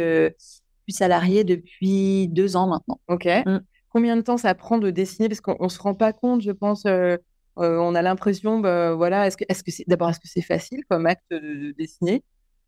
plus 0.85 0.95
salariée 0.95 1.43
depuis 1.43 2.27
deux 2.27 2.55
ans 2.55 2.67
maintenant. 2.67 3.00
Ok. 3.07 3.25
Mmh. 3.25 3.59
Combien 3.89 4.15
de 4.15 4.21
temps 4.21 4.38
ça 4.38 4.55
prend 4.55 4.77
de 4.77 4.89
dessiner? 4.89 5.27
Parce 5.27 5.41
qu'on 5.41 5.63
ne 5.63 5.69
se 5.69 5.79
rend 5.79 5.93
pas 5.93 6.13
compte, 6.13 6.41
je 6.41 6.51
pense. 6.51 6.85
Euh, 7.59 7.77
on 7.77 7.95
a 7.95 8.01
l'impression, 8.01 8.59
bah, 8.59 8.93
voilà, 8.93 9.27
est-ce 9.27 9.38
que, 9.38 9.43
est-ce 9.50 9.63
que 9.63 9.71
c'est 9.71 9.83
d'abord, 9.88 10.09
est-ce 10.09 10.19
que 10.19 10.27
c'est 10.27 10.41
facile 10.41 10.83
comme 10.89 11.05
acte 11.05 11.29
de, 11.31 11.73
dessiner? 11.77 12.23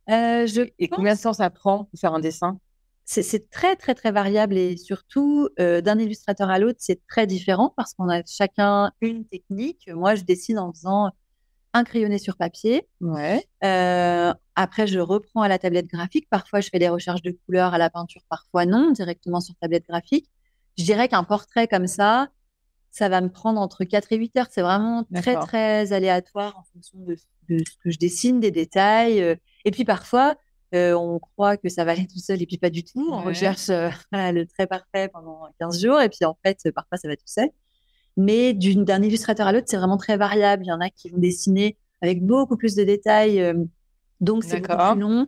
Euh, 0.10 0.46
je 0.46 0.64
Et 0.80 0.90
combien 0.90 1.16
de 1.16 1.20
temps 1.20 1.34
ça 1.34 1.50
prend 1.50 1.88
de 1.94 2.00
faire 2.00 2.14
un 2.14 2.20
dessin? 2.20 2.60
C'est, 3.22 3.50
très, 3.50 3.76
très, 3.76 3.94
très 3.96 4.12
variable 4.12 4.58
et 4.58 4.78
surtout, 4.78 5.50
d'un 5.58 6.00
illustrateur 6.00 6.50
à 6.50 6.60
l'autre, 6.60 6.80
c'est 6.82 7.06
très 7.08 7.28
différent 7.28 7.74
parce 7.76 7.94
qu'on 7.94 8.10
a 8.10 8.24
chacun 8.26 8.92
une 9.02 9.26
technique. 9.26 9.90
Moi, 9.94 10.16
je 10.16 10.24
dessine 10.24 10.60
en 10.60 10.72
faisant 10.72 11.12
un 11.74 11.84
crayonné 11.84 12.18
sur 12.18 12.38
papier. 12.38 12.88
Ouais. 13.02 13.46
après, 14.56 14.88
je 14.88 15.00
reprends 15.00 15.42
à 15.42 15.48
la 15.48 15.58
tablette 15.60 15.88
graphique. 15.88 16.28
Parfois, 16.30 16.62
je 16.62 16.70
fais 16.70 16.80
des 16.80 16.90
recherches 16.90 17.22
de 17.22 17.38
couleurs 17.46 17.74
à 17.74 17.78
la 17.78 17.90
peinture, 17.90 18.22
parfois 18.30 18.66
non, 18.66 18.92
directement 18.92 19.42
sur 19.42 19.56
tablette 19.56 19.88
graphique. 19.88 20.30
Je 20.78 20.84
dirais 20.84 21.08
qu'un 21.08 21.24
portrait 21.24 21.68
comme 21.68 21.88
ça, 21.88 22.30
ça 22.92 23.10
va 23.10 23.22
me 23.22 23.30
prendre 23.30 23.60
entre 23.60 23.84
4 23.84 24.12
et 24.12 24.18
8 24.18 24.38
heures. 24.38 24.48
C'est 24.50 24.62
vraiment 24.62 25.04
très, 25.16 25.36
très 25.36 25.94
aléatoire 25.94 26.58
en 26.58 26.64
fonction 26.64 27.00
de, 27.00 27.16
ce 27.16 27.78
que 27.84 27.90
je 27.90 27.98
dessine, 27.98 28.40
des 28.40 28.52
détails. 28.52 29.22
Euh. 29.22 29.36
Et 29.66 29.72
puis 29.72 29.84
parfois, 29.84 30.36
euh, 30.74 30.94
on 30.94 31.20
croit 31.20 31.58
que 31.58 31.70
ça 31.70 31.84
va 31.84 31.92
aller 31.92 32.08
tout 32.08 32.20
seul 32.20 32.42
et 32.42 32.46
puis 32.46 32.58
pas 32.58 32.70
du 32.70 32.84
tout. 32.84 33.08
On 33.12 33.22
recherche 33.22 33.70
euh, 33.70 33.90
le 34.12 34.46
trait 34.46 34.68
parfait 34.68 35.10
pendant 35.10 35.48
15 35.60 35.82
jours 35.82 36.02
et 36.02 36.10
puis 36.10 36.26
en 36.26 36.38
fait, 36.44 36.60
parfois, 36.74 36.98
ça 36.98 37.08
va 37.08 37.16
tout 37.16 37.24
seul. 37.26 37.50
Mais 38.18 38.54
d'un 38.54 39.02
illustrateur 39.02 39.48
à 39.48 39.52
l'autre, 39.52 39.68
c'est 39.70 39.78
vraiment 39.78 39.98
très 39.98 40.18
variable. 40.18 40.64
Il 40.66 40.70
y 40.70 40.72
en 40.72 40.82
a 40.82 40.90
qui 40.90 41.10
vont 41.10 41.18
dessiner 41.18 41.78
avec 42.02 42.24
beaucoup 42.24 42.58
plus 42.58 42.76
de 42.76 42.84
détails, 42.84 43.56
donc 44.20 44.44
c'est 44.44 44.60
beaucoup 44.60 44.94
plus 44.94 45.02
long. 45.02 45.28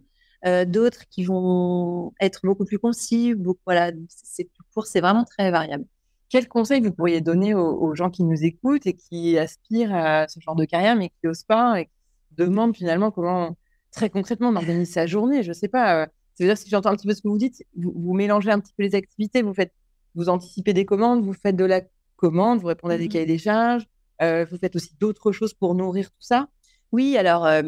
D'autres 0.68 1.08
qui 1.10 1.24
vont 1.24 2.14
être 2.20 2.42
beaucoup 2.44 2.66
plus 2.66 2.78
concis. 2.78 3.34
Beaucoup, 3.34 3.62
voilà, 3.66 3.92
c'est 4.08 4.48
c'est 4.84 5.02
vraiment 5.02 5.24
très 5.24 5.52
variable. 5.52 5.86
Quel 6.30 6.48
conseil 6.48 6.82
vous 6.82 6.92
pourriez 6.92 7.22
donner 7.22 7.54
aux, 7.54 7.96
gens 7.96 8.10
qui 8.10 8.24
nous 8.24 8.44
écoutent 8.44 8.86
et 8.88 8.94
qui 8.94 9.38
aspirent 9.38 9.94
à 9.94 10.28
ce 10.28 10.40
genre 10.40 10.56
de 10.56 10.66
carrière, 10.66 10.96
mais 10.96 11.10
qui 11.10 11.16
n'osent 11.24 11.44
pas 11.44 11.80
et 11.80 11.86
qui 11.86 11.92
demandent 12.32 12.76
finalement 12.76 13.12
comment, 13.12 13.56
très 13.96 14.10
concrètement, 14.10 14.50
on 14.50 14.56
organise 14.56 14.92
sa 14.92 15.08
journée 15.08 15.42
Je 15.42 15.50
ne 15.50 15.54
sais 15.54 15.68
pas. 15.68 16.04
Euh, 16.04 16.06
c'est-à-dire, 16.36 16.58
si 16.58 16.70
j'entends 16.70 16.90
un 16.90 16.96
petit 16.96 17.08
peu 17.08 17.14
ce 17.14 17.22
que 17.22 17.28
vous 17.28 17.38
dites, 17.38 17.64
vous, 17.78 18.14
mélangez 18.14 18.52
un 18.52 18.60
petit 18.60 18.74
peu 18.78 18.84
les 18.84 18.94
activités, 18.94 19.42
vous 19.42 19.54
faites, 19.54 19.74
vous 20.16 20.30
anticipez 20.30 20.74
des 20.74 20.86
commandes, 20.86 21.24
vous 21.24 21.34
faites 21.34 21.56
de 21.56 21.64
la 21.64 21.82
commande, 22.18 22.60
vous 22.60 22.68
répondez 22.68 22.96
à 22.96 22.98
des 22.98 23.06
mmh 23.06 23.10
cahiers 23.10 23.26
des 23.26 23.38
charges, 23.38 23.88
euh, 24.22 24.46
vous 24.50 24.58
faites 24.58 24.76
aussi 24.76 24.96
d'autres 25.00 25.32
choses 25.32 25.54
pour 25.54 25.76
nourrir 25.76 26.10
tout 26.10 26.22
ça. 26.22 26.50
Oui, 26.92 27.18
alors 27.18 27.46
euh, 27.46 27.62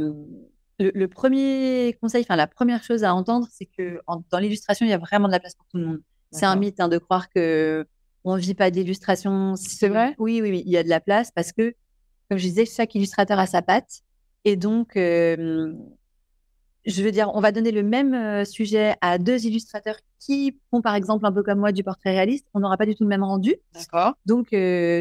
le, 0.80 1.08
premier 1.08 1.98
conseil, 2.02 2.24
enfin 2.24 2.36
la 2.36 2.48
première 2.48 2.84
chose 2.84 3.06
à 3.06 3.16
entendre, 3.16 3.48
c'est 3.52 3.66
que 3.66 4.02
dans 4.30 4.40
l'illustration, 4.40 4.86
il 4.86 4.90
y 4.90 4.94
a 4.94 4.98
vraiment 4.98 5.28
de 5.28 5.34
la 5.34 5.40
place 5.40 5.56
pour 5.56 5.66
tout 5.68 5.78
le 5.78 5.86
monde. 5.86 6.02
C'est 6.32 6.46
un 6.46 6.56
mythe 6.58 6.80
hein, 6.82 6.90
de 6.90 6.98
croire 6.98 7.30
que 7.30 7.86
on 8.26 8.36
vit 8.36 8.54
pas 8.54 8.70
d'illustration. 8.70 9.56
C'est 9.56 9.88
vrai? 9.88 10.14
Oui, 10.18 10.42
oui, 10.42 10.52
oui, 10.52 10.64
il 10.66 10.72
y 10.72 10.78
a 10.78 10.84
de 10.84 10.90
la 10.90 11.00
place 11.00 11.32
parce 11.32 11.54
que, 11.54 11.74
comme 12.30 12.38
je 12.38 12.44
disais, 12.44 12.66
chaque 12.66 12.94
illustrateur 12.96 13.40
a 13.40 13.48
sa 13.48 13.62
patte. 13.62 14.02
Et 14.44 14.58
donc, 14.58 14.98
je 16.88 17.04
veux 17.04 17.12
dire, 17.12 17.30
on 17.34 17.42
va 17.42 17.52
donner 17.52 17.72
le 17.72 17.84
même 17.84 18.46
sujet 18.46 18.96
à 19.02 19.18
deux 19.18 19.46
illustrateurs 19.46 19.98
qui 20.20 20.58
font, 20.72 20.82
par 20.82 20.96
exemple, 20.96 21.26
un 21.26 21.32
peu 21.32 21.44
comme 21.44 21.60
moi, 21.60 21.72
du 21.72 21.84
portrait 21.84 22.12
réaliste. 22.12 22.48
On 22.54 22.60
n'aura 22.60 22.78
pas 22.78 22.86
du 22.86 22.96
tout 22.96 23.04
le 23.04 23.10
même 23.10 23.24
rendu. 23.24 23.56
D'accord. 23.74 24.14
Donc, 24.26 24.48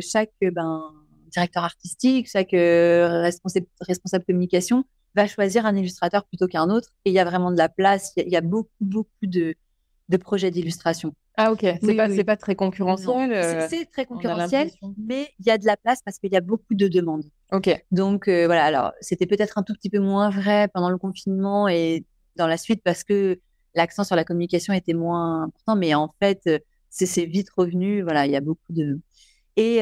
chaque 0.03 0.33
ben, 0.40 0.83
directeur 1.31 1.64
artistique, 1.64 2.29
chaque 2.29 2.51
responsable, 2.53 3.66
responsable 3.81 4.25
communication 4.25 4.85
va 5.16 5.27
choisir 5.27 5.66
un 5.66 5.75
illustrateur 5.75 6.25
plutôt 6.25 6.46
qu'un 6.46 6.68
autre. 6.68 6.90
Et 7.05 7.11
il 7.11 7.14
y 7.14 7.18
a 7.18 7.25
vraiment 7.25 7.51
de 7.51 7.57
la 7.57 7.68
place. 7.68 8.12
Il 8.16 8.29
y, 8.29 8.37
a 8.37 8.42
beaucoup, 8.42 8.68
beaucoup 8.81 9.11
de, 9.22 9.55
de 10.09 10.16
projets 10.16 10.51
d'illustration. 10.51 11.14
Ah 11.37 11.53
ok, 11.53 11.66
c'est 11.83 11.95
pas, 11.95 12.09
pas 12.25 12.37
très 12.37 12.55
concurrentiel. 12.55 13.33
Euh, 13.33 13.66
c'est 13.69 13.85
très 13.87 14.07
concurrentiel, 14.07 14.71
mais 14.97 15.29
il 15.38 15.47
y 15.47 15.51
a 15.51 15.59
de 15.59 15.66
la 15.66 15.77
place 15.77 16.01
parce 16.03 16.19
qu'il 16.19 16.33
y 16.33 16.37
a 16.37 16.40
beaucoup 16.40 16.75
de 16.75 16.88
demandes. 16.88 17.25
Ok. 17.53 17.69
Donc 17.90 18.29
euh, 18.29 18.47
voilà, 18.47 18.64
alors 18.64 18.92
c'était 19.01 19.27
peut-être 19.27 19.59
un 19.59 19.62
tout 19.62 19.75
petit 19.75 19.90
peu 19.90 19.99
moins 19.99 20.31
vrai 20.31 20.69
pendant 20.69 20.88
le 20.88 20.97
confinement 20.97 21.69
et 21.69 22.05
dans 22.37 22.47
la 22.47 22.57
suite 22.57 22.83
parce 22.83 23.05
que 23.05 23.38
l'accent 23.75 24.03
sur 24.03 24.16
la 24.16 24.25
communication 24.25 24.73
était 24.73 24.95
moins 24.95 25.45
important, 25.45 25.77
mais 25.77 25.95
en 25.95 26.14
fait 26.21 26.40
euh, 26.47 26.59
c'est 26.88 27.27
vite 27.27 27.51
revenu. 27.55 28.03
Voilà, 28.03 28.25
il 28.25 28.33
y 28.33 28.37
a 28.37 28.40
beaucoup 28.40 28.73
de. 28.73 28.99
Et 29.57 29.81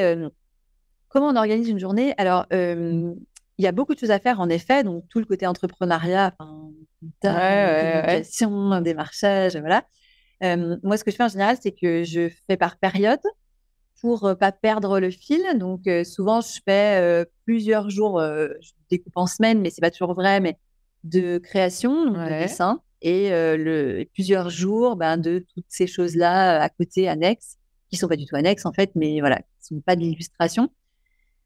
comment 1.09 1.29
on 1.29 1.37
organise 1.37 1.69
une 1.69 1.79
journée? 1.79 2.15
Alors 2.17 2.47
il 2.51 3.15
y 3.59 3.67
a 3.69 3.73
beaucoup 3.73 3.95
de 3.95 4.01
choses 4.01 4.11
à 4.11 4.19
faire 4.19 4.41
en 4.41 4.49
effet, 4.49 4.83
donc 4.83 5.05
tout 5.09 5.21
le 5.21 5.25
côté 5.25 5.47
entrepreneuriat, 5.47 6.35
enfin, 6.39 6.71
communication, 7.23 8.81
démarchage, 8.81 9.57
voilà. 9.57 9.85
Euh, 10.45 10.77
moi, 10.83 10.97
ce 10.97 11.05
que 11.05 11.11
je 11.11 11.17
fais 11.17 11.25
en 11.25 11.29
général, 11.29 11.57
c'est 11.61 11.73
que 11.73 12.05
je 12.05 12.29
fais 12.47 12.57
par 12.57 12.77
période 12.77 13.21
pour 14.01 14.25
euh, 14.25 14.35
pas 14.35 14.53
perdre 14.53 15.01
le 15.01 15.11
fil. 15.11 15.43
Donc, 15.57 15.87
euh, 15.87 16.05
souvent, 16.05 16.41
je 16.41 16.61
fais 16.65 17.25
plusieurs 17.45 17.91
jours, 17.91 18.21
je 18.21 18.71
découpe 18.91 19.17
en 19.17 19.27
semaines, 19.27 19.61
mais 19.61 19.71
c'est 19.71 19.81
pas 19.81 19.91
toujours 19.91 20.15
vrai, 20.15 20.41
mais 20.41 20.59
de 21.05 21.39
création, 21.39 22.11
de 22.11 22.29
dessin, 22.29 22.81
et 23.03 23.31
le, 23.31 24.05
plusieurs 24.15 24.49
jours 24.49 24.97
ben, 24.97 25.19
de 25.19 25.45
toutes 25.55 25.67
ces 25.69 25.87
choses-là 25.87 26.63
à 26.63 26.69
côté, 26.69 27.09
annexes, 27.09 27.59
qui 27.91 27.97
sont 27.97 28.09
pas 28.09 28.17
du 28.17 28.25
tout 28.25 28.37
annexes 28.37 28.65
en 28.65 28.73
fait, 28.73 28.91
mais 28.95 29.21
voilà, 29.21 29.39
qui 29.39 29.67
sont 29.75 29.81
pas 29.81 29.97
de 29.97 30.01
l'illustration. 30.01 30.71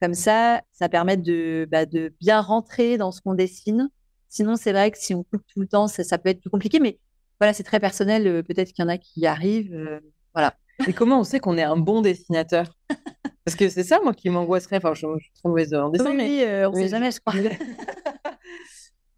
Comme 0.01 0.15
ça, 0.15 0.63
ça 0.73 0.89
permet 0.89 1.17
de, 1.17 1.67
bah, 1.69 1.85
de 1.85 2.13
bien 2.21 2.41
rentrer 2.41 2.99
dans 2.99 3.11
ce 3.11 3.21
qu'on 3.21 3.35
dessine. 3.35 3.91
Sinon, 4.29 4.55
c'est 4.55 4.71
vrai 4.71 4.93
que 4.93 4.99
si 4.99 5.13
on 5.13 5.25
coupe 5.25 5.43
tout 5.53 5.61
le 5.61 5.67
temps, 5.67 5.89
ça, 5.89 6.05
ça 6.05 6.19
peut 6.19 6.29
être 6.29 6.41
plus 6.41 6.51
compliqué, 6.51 6.79
mais 6.79 7.01
voilà, 7.41 7.53
c'est 7.53 7.63
très 7.63 7.81
personnel. 7.81 8.27
Euh, 8.27 8.43
peut-être 8.43 8.73
qu'il 8.73 8.83
y 8.83 8.87
en 8.87 8.89
a 8.89 8.99
qui 8.99 9.21
y 9.21 9.27
arrivent. 9.27 9.75
Euh, 9.75 10.01
voilà. 10.35 10.55
Et 10.87 10.93
comment 10.93 11.21
on 11.21 11.25
sait 11.25 11.41
qu'on 11.41 11.57
est 11.57 11.63
un 11.63 11.77
bon 11.77 12.01
dessinateur? 12.03 12.67
Parce 13.45 13.57
que 13.57 13.69
c'est 13.69 13.85
ça, 13.85 14.01
moi, 14.03 14.13
qui 14.13 14.29
m'angoisserait. 14.31 14.77
Enfin, 14.77 14.95
je, 14.95 15.07
suis 15.07 15.33
trop 15.35 15.49
mauvaise 15.49 15.73
en 15.75 15.89
dessin, 15.89 16.11
oui, 16.11 16.17
mais 16.17 16.47
euh, 16.47 16.69
on 16.69 16.73
ne 16.73 16.83
sait 16.83 16.89
jamais, 16.89 17.11
je 17.11 17.21
crois. 17.21 17.35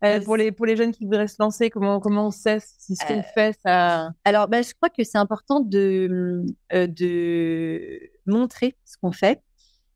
Euh, 0.03 0.19
pour, 0.23 0.39
les, 0.39 0.51
pour 0.51 0.65
les 0.65 0.77
jeunes 0.79 0.93
qui 0.93 1.05
voudraient 1.05 1.29
se 1.29 1.37
lancer, 1.39 1.69
comment, 1.69 2.01
comment 2.01 2.29
on 2.29 2.31
sait 2.31 2.57
si 2.63 2.97
ce 2.97 3.05
qu'on 3.05 3.23
fait, 3.23 3.55
ça... 3.63 4.09
Alors, 4.25 4.49
bah, 4.49 4.63
je 4.63 4.73
crois 4.73 4.89
que 4.89 5.05
c'est 5.05 5.19
important 5.19 5.61
de, 5.61 6.43
de 6.73 8.01
montrer 8.25 8.79
ce 8.87 8.97
qu'on 8.97 9.13
fait. 9.13 9.43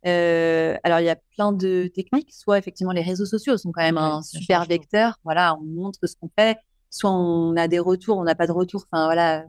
alors, 0.05 1.01
il 1.01 1.07
y 1.07 1.09
a 1.09 1.17
plein 1.35 1.53
de 1.53 1.87
techniques. 1.95 2.35
Soit, 2.35 2.59
effectivement, 2.59 2.93
les 2.93 3.01
réseaux 3.01 3.25
sociaux 3.25 3.57
sont 3.57 3.73
quand 3.73 3.81
même 3.81 3.97
un 3.97 4.21
super 4.21 4.67
vecteur. 4.67 5.17
Voilà, 5.25 5.57
on 5.59 5.65
montre 5.65 6.01
ce 6.07 6.17
qu'on 6.17 6.29
fait. 6.39 6.59
Soit 6.95 7.11
on 7.11 7.57
a 7.57 7.67
des 7.67 7.81
retours, 7.81 8.19
on 8.19 8.23
n'a 8.23 8.37
pas 8.37 8.47
de 8.47 8.53
retours. 8.53 8.87
Enfin, 8.91 9.07
voilà. 9.07 9.47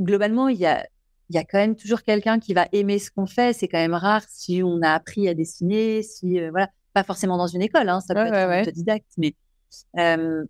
Globalement, 0.00 0.48
il 0.48 0.56
y 0.56 0.64
a, 0.64 0.86
il 1.28 1.36
y 1.36 1.38
a 1.38 1.44
quand 1.44 1.58
même 1.58 1.76
toujours 1.76 2.02
quelqu'un 2.02 2.38
qui 2.38 2.54
va 2.54 2.66
aimer 2.72 2.98
ce 2.98 3.10
qu'on 3.10 3.26
fait. 3.26 3.52
C'est 3.52 3.68
quand 3.68 3.78
même 3.78 3.92
rare 3.92 4.22
si 4.26 4.62
on 4.64 4.80
a 4.80 4.92
appris 4.92 5.28
à 5.28 5.34
dessiner, 5.34 6.02
si 6.02 6.40
euh, 6.40 6.50
voilà, 6.50 6.70
pas 6.94 7.04
forcément 7.04 7.36
dans 7.36 7.46
une 7.46 7.60
école, 7.60 7.90
hein, 7.90 8.00
ça 8.00 8.14
peut 8.14 8.20
être 8.20 8.34
un 8.34 8.62
autodidacte, 8.62 9.12
mais 9.18 9.34
euh, 9.98 10.44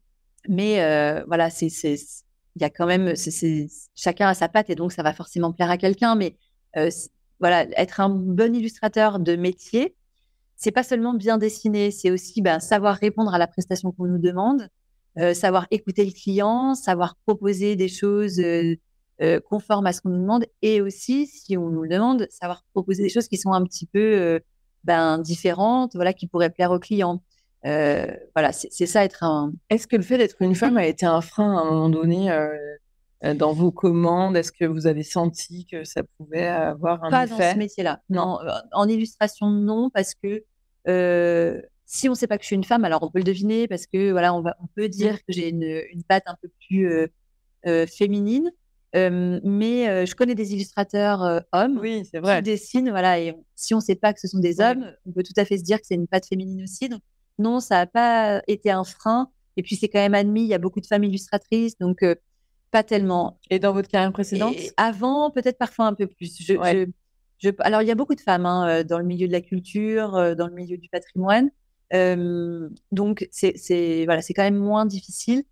mais 0.48 0.80
euh, 0.80 1.24
voilà, 1.26 1.50
c'est 1.50 1.66
il 1.66 2.62
y 2.62 2.64
a 2.64 2.70
quand 2.70 2.86
même 2.86 3.14
chacun 3.96 4.28
a 4.28 4.34
sa 4.34 4.48
patte 4.48 4.70
et 4.70 4.76
donc 4.76 4.92
ça 4.92 5.02
va 5.02 5.12
forcément 5.12 5.52
plaire 5.52 5.70
à 5.70 5.78
quelqu'un, 5.78 6.14
mais 6.14 6.36
voilà, 7.40 7.66
être 7.76 8.00
un 8.00 8.10
bon 8.10 8.54
illustrateur 8.54 9.18
de 9.18 9.34
métier, 9.34 9.96
c'est 10.56 10.72
pas 10.72 10.84
seulement 10.84 11.14
bien 11.14 11.38
dessiner, 11.38 11.90
c'est 11.90 12.10
aussi 12.10 12.42
ben, 12.42 12.60
savoir 12.60 12.96
répondre 12.96 13.34
à 13.34 13.38
la 13.38 13.46
prestation 13.46 13.92
qu'on 13.92 14.06
nous 14.06 14.18
demande, 14.18 14.68
savoir 15.34 15.66
écouter 15.70 16.04
le 16.04 16.12
client, 16.12 16.74
savoir 16.74 17.16
proposer 17.26 17.74
des 17.76 17.88
choses 17.88 18.40
euh, 19.20 19.40
conforme 19.40 19.84
à 19.86 19.92
ce 19.92 20.00
qu'on 20.00 20.10
nous 20.10 20.20
demande 20.20 20.46
et 20.62 20.80
aussi, 20.80 21.26
si 21.26 21.56
on 21.56 21.70
nous 21.70 21.82
le 21.82 21.88
demande, 21.88 22.28
savoir 22.30 22.62
proposer 22.72 23.02
des 23.02 23.08
choses 23.08 23.26
qui 23.26 23.36
sont 23.36 23.52
un 23.52 23.64
petit 23.64 23.86
peu 23.86 23.98
euh, 23.98 24.38
ben, 24.84 25.18
différentes, 25.18 25.96
voilà, 25.96 26.12
qui 26.12 26.28
pourraient 26.28 26.50
plaire 26.50 26.70
aux 26.70 26.78
clients. 26.78 27.20
Euh, 27.66 28.06
voilà, 28.36 28.52
c'est 28.52 28.86
ça 28.86 29.04
être 29.04 29.24
un. 29.24 29.52
Est-ce 29.70 29.88
que 29.88 29.96
le 29.96 30.04
fait 30.04 30.18
d'être 30.18 30.40
une 30.40 30.54
femme 30.54 30.76
a 30.76 30.86
été 30.86 31.04
un 31.04 31.20
frein 31.20 31.56
à 31.56 31.62
un 31.62 31.64
moment 31.64 31.88
donné 31.88 32.30
dans 33.34 33.52
vos 33.52 33.72
commandes? 33.72 34.36
Est-ce 34.36 34.52
que 34.52 34.64
vous 34.64 34.86
avez 34.86 35.02
senti 35.02 35.66
que 35.66 35.82
ça 35.82 36.02
pouvait 36.16 36.46
avoir 36.46 37.02
un 37.02 37.10
Pas 37.10 37.24
effet 37.24 37.36
dans 37.36 37.52
ce 37.54 37.58
métier-là. 37.58 38.00
Non. 38.08 38.38
en 38.70 38.88
illustration, 38.88 39.50
non, 39.50 39.90
parce 39.90 40.14
que 40.14 40.44
si 41.90 42.08
on 42.08 42.12
ne 42.12 42.16
sait 42.16 42.26
pas 42.26 42.36
que 42.36 42.44
je 42.44 42.48
suis 42.48 42.56
une 42.56 42.64
femme, 42.64 42.84
alors 42.84 43.02
on 43.02 43.10
peut 43.10 43.18
le 43.18 43.24
deviner 43.24 43.66
parce 43.66 43.86
que 43.86 44.12
voilà, 44.12 44.34
on, 44.34 44.42
va, 44.42 44.56
on 44.62 44.66
peut 44.66 44.88
dire 44.88 45.16
que 45.18 45.32
j'ai 45.32 45.48
une, 45.48 45.82
une 45.90 46.04
patte 46.04 46.24
un 46.26 46.36
peu 46.40 46.48
plus 46.68 47.10
féminine 47.88 48.52
mais 48.94 50.06
je 50.06 50.14
connais 50.14 50.34
des 50.34 50.54
illustrateurs 50.54 51.42
hommes 51.52 51.78
oui, 51.80 52.04
c'est 52.10 52.20
vrai. 52.20 52.36
qui 52.36 52.42
dessinent, 52.44 52.90
voilà, 52.90 53.20
et 53.20 53.34
si 53.54 53.74
on 53.74 53.78
ne 53.78 53.82
sait 53.82 53.96
pas 53.96 54.12
que 54.12 54.20
ce 54.20 54.28
sont 54.28 54.38
des 54.38 54.60
hommes, 54.60 54.90
on 55.06 55.12
peut 55.12 55.22
tout 55.22 55.34
à 55.36 55.44
fait 55.44 55.58
se 55.58 55.64
dire 55.64 55.78
que 55.78 55.86
c'est 55.86 55.94
une 55.94 56.06
patte 56.06 56.26
féminine 56.26 56.62
aussi. 56.62 56.88
Donc, 56.88 57.02
non, 57.38 57.60
ça 57.60 57.76
n'a 57.76 57.86
pas 57.86 58.42
été 58.46 58.70
un 58.70 58.84
frein. 58.84 59.30
Et 59.56 59.62
puis, 59.62 59.76
c'est 59.76 59.88
quand 59.88 59.98
même 59.98 60.14
admis, 60.14 60.42
il 60.42 60.48
y 60.48 60.54
a 60.54 60.58
beaucoup 60.58 60.80
de 60.80 60.86
femmes 60.86 61.04
illustratrices, 61.04 61.78
donc 61.78 62.04
pas 62.70 62.82
tellement. 62.82 63.38
Et 63.50 63.58
dans 63.58 63.72
votre 63.72 63.88
carrière 63.88 64.12
précédente? 64.12 64.56
Avant, 64.76 65.30
peut-être 65.30 65.58
parfois 65.58 65.86
un 65.86 65.94
peu 65.94 66.06
plus. 66.06 66.36
Je, 66.40 66.54
je, 67.38 67.50
alors, 67.60 67.82
il 67.82 67.88
y 67.88 67.90
a 67.90 67.94
beaucoup 67.94 68.14
de 68.14 68.20
femmes 68.20 68.46
hein, 68.46 68.84
dans 68.84 68.98
le 68.98 69.04
milieu 69.04 69.26
de 69.26 69.32
la 69.32 69.40
culture, 69.40 70.12
dans 70.36 70.46
le 70.46 70.54
milieu 70.54 70.76
du 70.78 70.88
patrimoine. 70.88 71.50
Donc, 71.92 73.28
c'est 73.30 74.04
voilà, 74.06 74.22
quand 74.22 74.42
même 74.42 74.56
moins 74.56 74.86
difficile 74.86 75.44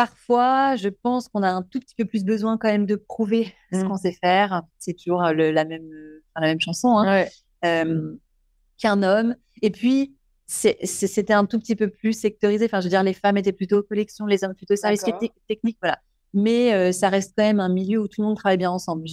parfois, 0.00 0.76
je 0.76 0.88
pense 0.88 1.28
qu'on 1.28 1.42
a 1.42 1.50
un 1.50 1.60
tout 1.60 1.78
petit 1.78 1.94
peu 1.94 2.06
plus 2.06 2.24
besoin 2.24 2.56
quand 2.56 2.68
même 2.68 2.86
de 2.86 2.96
prouver 2.96 3.52
ce 3.72 3.78
mmh. 3.78 3.88
qu'on 3.88 3.96
sait 3.96 4.16
faire. 4.22 4.62
C'est 4.78 4.94
toujours 4.94 5.22
euh, 5.22 5.32
la, 5.32 5.66
même, 5.66 5.90
la 6.36 6.46
même 6.46 6.60
chanson 6.60 6.96
hein, 6.96 7.26
qu'un 7.62 9.02
homme. 9.02 9.36
Et 9.60 9.70
puis, 9.70 10.16
c'était 10.46 11.34
un 11.34 11.44
tout 11.44 11.58
petit 11.58 11.76
peu 11.76 11.88
plus 11.88 12.14
sectorisé. 12.14 12.64
Enfin, 12.64 12.80
je 12.80 12.86
veux 12.86 12.90
dire, 12.90 13.02
les 13.02 13.12
femmes 13.12 13.36
étaient 13.36 13.52
plutôt 13.52 13.82
collection, 13.82 14.24
les 14.24 14.42
hommes 14.42 14.54
plutôt 14.54 14.74
service 14.74 15.04
technique, 15.46 15.76
voilà. 15.82 15.98
Mais 16.32 16.72
euh, 16.72 16.92
ça 16.92 17.10
reste 17.10 17.34
quand 17.36 17.44
même 17.44 17.60
un 17.60 17.68
milieu 17.68 18.00
où 18.00 18.08
tout 18.08 18.22
le 18.22 18.28
monde 18.28 18.36
travaille 18.36 18.56
bien 18.56 18.70
ensemble. 18.70 19.04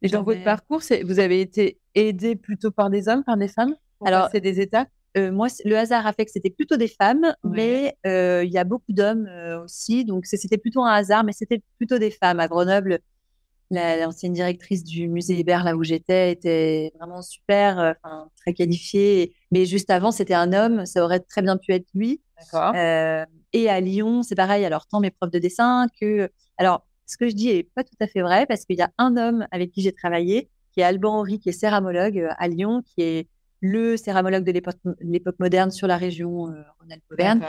Et 0.00 0.08
dans 0.08 0.22
votre 0.22 0.42
parcours, 0.44 0.80
vous 1.04 1.18
avez 1.18 1.42
été 1.42 1.78
aidé 1.94 2.36
plutôt 2.36 2.70
par 2.70 2.88
des 2.88 3.08
hommes, 3.08 3.22
par 3.22 3.36
des 3.36 3.48
femmes? 3.48 3.74
Alors, 4.02 4.30
c'est 4.32 4.40
des 4.40 4.60
étapes? 4.60 4.88
Euh, 5.16 5.30
moi, 5.30 5.48
le 5.64 5.76
hasard 5.76 6.06
a 6.06 6.12
fait 6.12 6.24
que 6.24 6.30
c'était 6.30 6.50
plutôt 6.50 6.76
des 6.76 6.88
femmes, 6.88 7.34
mais 7.44 7.96
euh, 8.06 8.42
il 8.44 8.50
y 8.50 8.58
a 8.58 8.64
beaucoup 8.64 8.92
d'hommes 8.92 9.26
euh, 9.26 9.62
aussi. 9.62 10.04
Donc, 10.04 10.24
c'était 10.26 10.58
plutôt 10.58 10.82
un 10.82 10.92
hasard, 10.92 11.24
mais 11.24 11.32
c'était 11.32 11.62
plutôt 11.76 11.98
des 11.98 12.10
femmes. 12.10 12.40
À 12.40 12.48
Grenoble, 12.48 13.00
l'ancienne 13.70 14.32
directrice 14.32 14.84
du 14.84 15.08
musée 15.08 15.38
Hébert, 15.38 15.64
là 15.64 15.76
où 15.76 15.84
j'étais, 15.84 16.32
était 16.32 16.92
vraiment 16.98 17.22
super, 17.22 17.94
très 18.36 18.54
qualifiée. 18.54 19.34
Mais 19.50 19.66
juste 19.66 19.90
avant, 19.90 20.12
c'était 20.12 20.34
un 20.34 20.52
homme. 20.52 20.86
Ça 20.86 21.04
aurait 21.04 21.20
très 21.20 21.42
bien 21.42 21.56
pu 21.56 21.72
être 21.72 21.86
lui. 21.94 22.20
Et 23.54 23.68
à 23.68 23.80
Lyon, 23.80 24.22
c'est 24.22 24.34
pareil. 24.34 24.64
Alors, 24.64 24.86
tant 24.86 25.00
mes 25.00 25.10
profs 25.10 25.30
de 25.30 25.38
dessin 25.38 25.86
que. 26.00 26.30
Alors, 26.58 26.86
ce 27.06 27.16
que 27.18 27.28
je 27.28 27.34
dis 27.34 27.48
est 27.50 27.64
pas 27.64 27.84
tout 27.84 27.96
à 28.00 28.06
fait 28.06 28.22
vrai 28.22 28.46
parce 28.46 28.64
qu'il 28.64 28.76
y 28.76 28.82
a 28.82 28.90
un 28.96 29.16
homme 29.16 29.46
avec 29.50 29.72
qui 29.72 29.82
j'ai 29.82 29.92
travaillé, 29.92 30.48
qui 30.72 30.80
est 30.80 30.84
Alban 30.84 31.18
Henry, 31.18 31.38
qui 31.38 31.50
est 31.50 31.52
céramologue 31.52 32.28
à 32.38 32.48
Lyon, 32.48 32.82
qui 32.86 33.02
est 33.02 33.28
le 33.62 33.96
céramologue 33.96 34.44
de 34.44 34.52
l'époque 35.00 35.38
moderne 35.38 35.70
sur 35.70 35.86
la 35.86 35.96
région 35.96 36.48
euh, 36.48 36.62
Rhône-Alpes-Auvergne, 36.80 37.42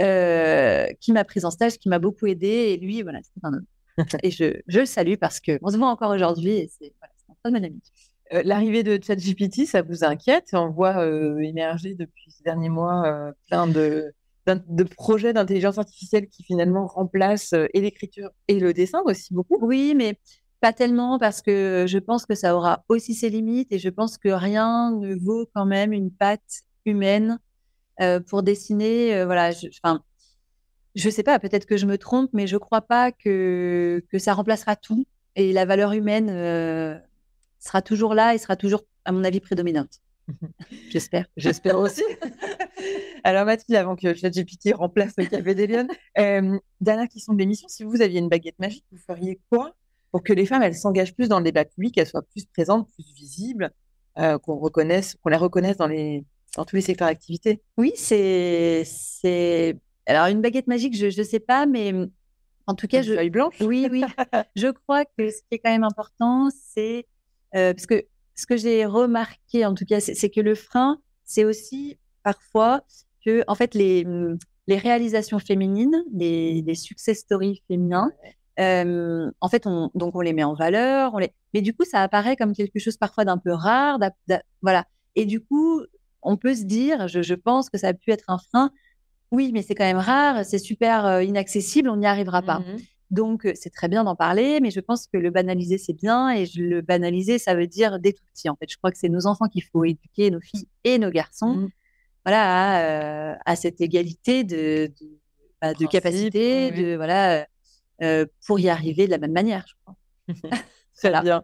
euh, 0.00 0.86
qui 1.00 1.12
m'a 1.12 1.24
prise 1.24 1.44
en 1.44 1.50
stage, 1.50 1.78
qui 1.78 1.88
m'a 1.88 1.98
beaucoup 1.98 2.26
aidé. 2.26 2.46
Et 2.46 2.76
lui, 2.76 3.02
voilà, 3.02 3.18
c'est 3.22 3.40
un 3.42 3.54
homme. 3.54 3.64
et 4.22 4.30
je, 4.30 4.60
je, 4.68 4.80
le 4.80 4.86
salue 4.86 5.14
parce 5.18 5.40
qu'on 5.40 5.70
se 5.70 5.76
voit 5.76 5.88
encore 5.88 6.12
aujourd'hui 6.12 6.50
et 6.50 6.70
c'est 6.78 6.92
voilà, 7.00 7.12
un 7.30 7.34
très 7.42 7.50
bon 7.50 7.64
ami. 7.64 7.82
Euh, 8.34 8.42
l'arrivée 8.44 8.82
de 8.82 9.02
ChatGPT, 9.02 9.66
ça 9.66 9.82
vous 9.82 10.04
inquiète? 10.04 10.50
On 10.52 10.68
voit 10.68 11.04
émerger 11.42 11.94
depuis 11.94 12.30
ces 12.30 12.44
derniers 12.44 12.68
mois 12.68 13.32
plein 13.48 13.66
de, 13.66 14.12
de 14.46 14.84
projets 14.84 15.32
d'intelligence 15.32 15.78
artificielle 15.78 16.28
qui 16.28 16.44
finalement 16.44 16.86
remplacent 16.86 17.54
et 17.54 17.80
l'écriture 17.80 18.30
et 18.48 18.60
le 18.60 18.74
dessin 18.74 19.00
aussi 19.06 19.32
beaucoup. 19.32 19.58
Oui, 19.62 19.94
mais 19.96 20.18
pas 20.60 20.72
tellement 20.72 21.18
parce 21.18 21.42
que 21.42 21.86
je 21.88 21.98
pense 21.98 22.26
que 22.26 22.34
ça 22.34 22.56
aura 22.56 22.84
aussi 22.88 23.14
ses 23.14 23.30
limites 23.30 23.72
et 23.72 23.78
je 23.78 23.88
pense 23.88 24.18
que 24.18 24.28
rien 24.28 24.90
ne 24.92 25.14
vaut 25.14 25.48
quand 25.54 25.66
même 25.66 25.92
une 25.92 26.10
patte 26.10 26.62
humaine 26.84 27.38
euh, 28.00 28.20
pour 28.20 28.42
dessiner. 28.42 29.14
Euh, 29.14 29.26
voilà, 29.26 29.52
enfin, 29.84 30.02
je, 30.94 31.10
sais 31.10 31.22
pas, 31.22 31.38
peut-être 31.38 31.66
que 31.66 31.76
je 31.76 31.86
me 31.86 31.98
trompe, 31.98 32.30
mais 32.32 32.46
je 32.46 32.56
crois 32.56 32.82
pas 32.82 33.12
que, 33.12 34.02
que 34.10 34.18
ça 34.18 34.34
remplacera 34.34 34.76
tout 34.76 35.06
et 35.36 35.52
la 35.52 35.64
valeur 35.64 35.92
humaine 35.92 36.28
euh, 36.30 36.98
sera 37.60 37.82
toujours 37.82 38.14
là 38.14 38.34
et 38.34 38.38
sera 38.38 38.56
toujours, 38.56 38.84
à 39.04 39.12
mon 39.12 39.24
avis, 39.24 39.40
prédominante. 39.40 40.00
J'espère. 40.90 41.26
J'espère 41.36 41.78
aussi. 41.78 42.04
Alors 43.24 43.44
Mathilde, 43.44 43.76
avant 43.76 43.96
que 43.96 44.14
ChatGPT 44.14 44.74
remplace 44.74 45.14
le 45.16 45.26
Café 45.26 45.54
des 45.54 45.66
dernière 46.80 47.08
question 47.08 47.32
de 47.32 47.38
l'émission, 47.38 47.68
si 47.68 47.84
vous 47.84 48.02
aviez 48.02 48.18
une 48.18 48.28
baguette 48.28 48.58
magique, 48.58 48.84
vous 48.92 48.98
feriez 48.98 49.40
quoi 49.50 49.74
pour 50.10 50.22
que 50.22 50.32
les 50.32 50.46
femmes, 50.46 50.62
elles 50.62 50.74
s'engagent 50.74 51.14
plus 51.14 51.28
dans 51.28 51.38
le 51.38 51.44
débat 51.44 51.64
public, 51.64 51.94
qu'elles 51.94 52.06
soient 52.06 52.22
plus 52.22 52.46
présentes, 52.46 52.88
plus 52.92 53.04
visibles, 53.14 53.70
euh, 54.18 54.38
qu'on 54.38 54.56
reconnaisse, 54.56 55.16
qu'on 55.22 55.30
les 55.30 55.36
reconnaisse 55.36 55.76
dans 55.76 55.86
les 55.86 56.24
dans 56.56 56.64
tous 56.64 56.76
les 56.76 56.82
secteurs 56.82 57.08
d'activité. 57.08 57.60
Oui, 57.76 57.92
c'est 57.94 58.82
c'est 58.84 59.76
alors 60.06 60.26
une 60.26 60.40
baguette 60.40 60.66
magique, 60.66 60.96
je 60.96 61.06
ne 61.06 61.24
sais 61.24 61.40
pas, 61.40 61.66
mais 61.66 61.92
en 62.66 62.74
tout 62.74 62.86
cas, 62.86 63.02
je 63.02 63.28
blanche. 63.28 63.54
Oui, 63.60 63.88
oui. 63.90 64.02
je 64.56 64.68
crois 64.68 65.04
que 65.04 65.30
ce 65.30 65.38
qui 65.38 65.52
est 65.52 65.58
quand 65.58 65.70
même 65.70 65.84
important, 65.84 66.48
c'est 66.50 67.06
euh, 67.54 67.72
parce 67.72 67.86
que 67.86 68.04
ce 68.34 68.46
que 68.46 68.56
j'ai 68.56 68.84
remarqué, 68.84 69.64
en 69.64 69.74
tout 69.74 69.84
cas, 69.84 70.00
c'est 70.00 70.30
que 70.30 70.40
le 70.40 70.54
frein, 70.54 71.00
c'est 71.24 71.44
aussi 71.44 71.98
parfois 72.22 72.82
que 73.24 73.42
en 73.46 73.54
fait 73.54 73.74
les 73.74 74.06
les 74.66 74.76
réalisations 74.76 75.38
féminines, 75.38 76.04
les, 76.12 76.60
les 76.60 76.74
success 76.74 77.20
stories 77.20 77.62
féminins, 77.68 78.12
en 78.58 79.48
fait, 79.48 79.66
on, 79.66 79.90
donc 79.94 80.16
on 80.16 80.20
les 80.20 80.32
met 80.32 80.44
en 80.44 80.54
valeur, 80.54 81.14
on 81.14 81.18
les... 81.18 81.32
mais 81.54 81.60
du 81.60 81.74
coup, 81.74 81.84
ça 81.84 82.02
apparaît 82.02 82.36
comme 82.36 82.52
quelque 82.52 82.78
chose 82.78 82.96
parfois 82.96 83.24
d'un 83.24 83.38
peu 83.38 83.52
rare, 83.52 83.98
voilà. 84.62 84.84
Et 85.14 85.24
du 85.24 85.40
coup, 85.40 85.82
on 86.22 86.36
peut 86.36 86.54
se 86.54 86.64
dire, 86.64 87.08
je, 87.08 87.34
pense 87.34 87.70
que 87.70 87.78
ça 87.78 87.88
a 87.88 87.94
pu 87.94 88.10
être 88.10 88.24
un 88.28 88.38
frein. 88.38 88.70
Oui, 89.30 89.50
mais 89.52 89.62
c'est 89.62 89.74
quand 89.74 89.84
même 89.84 89.98
rare, 89.98 90.44
c'est 90.44 90.58
super 90.58 91.22
inaccessible, 91.22 91.88
on 91.88 91.96
n'y 91.96 92.06
arrivera 92.06 92.42
pas. 92.42 92.60
Mmh 92.60 92.76
donc, 93.10 93.48
c'est 93.54 93.70
très 93.70 93.88
bien 93.88 94.04
d'en 94.04 94.16
parler, 94.16 94.60
mais 94.60 94.70
je 94.70 94.80
pense 94.80 95.06
que 95.06 95.16
le 95.16 95.30
banaliser, 95.30 95.78
c'est 95.78 95.94
bien. 95.94 96.28
Et 96.28 96.44
le 96.56 96.82
banaliser, 96.82 97.38
ça 97.38 97.54
veut 97.54 97.66
dire 97.66 97.98
des 97.98 98.12
tout 98.12 98.22
petits. 98.34 98.50
En 98.50 98.56
fait, 98.56 98.70
je 98.70 98.76
crois 98.76 98.90
que 98.90 98.98
c'est 98.98 99.08
nos 99.08 99.26
enfants 99.26 99.48
qu'il 99.48 99.64
faut 99.64 99.84
éduquer, 99.84 100.30
nos 100.30 100.40
filles 100.40 100.68
et 100.84 100.98
nos 100.98 101.10
garçons, 101.10 101.54
mmh. 101.54 101.68
voilà, 102.26 103.38
à, 103.46 103.56
cette 103.56 103.80
égalité 103.80 104.44
de, 104.44 104.92
de, 105.00 105.08
bah, 105.62 105.72
capacité, 105.90 106.70
de 106.70 106.96
voilà 106.96 107.46
euh, 108.02 108.26
pour 108.46 108.60
y 108.60 108.68
arriver 108.68 109.06
de 109.06 109.10
la 109.10 109.18
même 109.18 109.32
manière, 109.32 109.64
je 109.66 109.74
crois. 109.82 109.96
Très 110.94 111.20
bien. 111.22 111.42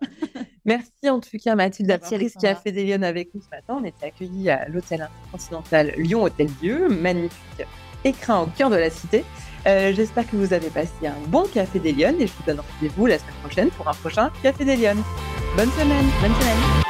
Merci 0.64 1.08
en 1.08 1.20
tout 1.20 1.36
cas 1.42 1.54
Mathilde 1.54 1.88
d'avoir 1.88 2.10
pris 2.10 2.28
ce 2.28 2.38
Café 2.38 2.72
des 2.72 2.84
Lyonnes 2.84 3.04
avec 3.04 3.32
nous 3.34 3.40
ce 3.40 3.48
matin. 3.50 3.78
On 3.80 3.84
était 3.84 4.06
accueillis 4.06 4.50
à 4.50 4.68
l'hôtel 4.68 5.02
intercontinental 5.02 5.92
Lyon 5.96 6.24
Hôtel 6.24 6.48
Dieu, 6.60 6.88
magnifique 6.88 7.62
écrin 8.04 8.42
au 8.42 8.46
cœur 8.46 8.70
de 8.70 8.76
la 8.76 8.90
cité. 8.90 9.24
Euh, 9.66 9.92
j'espère 9.94 10.28
que 10.28 10.36
vous 10.36 10.52
avez 10.52 10.70
passé 10.70 11.06
un 11.06 11.28
bon 11.28 11.44
Café 11.44 11.78
des 11.78 11.92
Lyonnes 11.92 12.20
et 12.20 12.26
je 12.26 12.32
vous 12.32 12.42
donne 12.46 12.60
rendez-vous 12.60 13.06
la 13.06 13.18
semaine 13.18 13.34
prochaine 13.42 13.70
pour 13.70 13.88
un 13.88 13.94
prochain 13.94 14.30
Café 14.42 14.64
des 14.64 14.76
Lyonnes. 14.76 15.02
Bonne 15.56 15.70
semaine. 15.70 16.06
Bonne 16.20 16.34
semaine. 16.34 16.84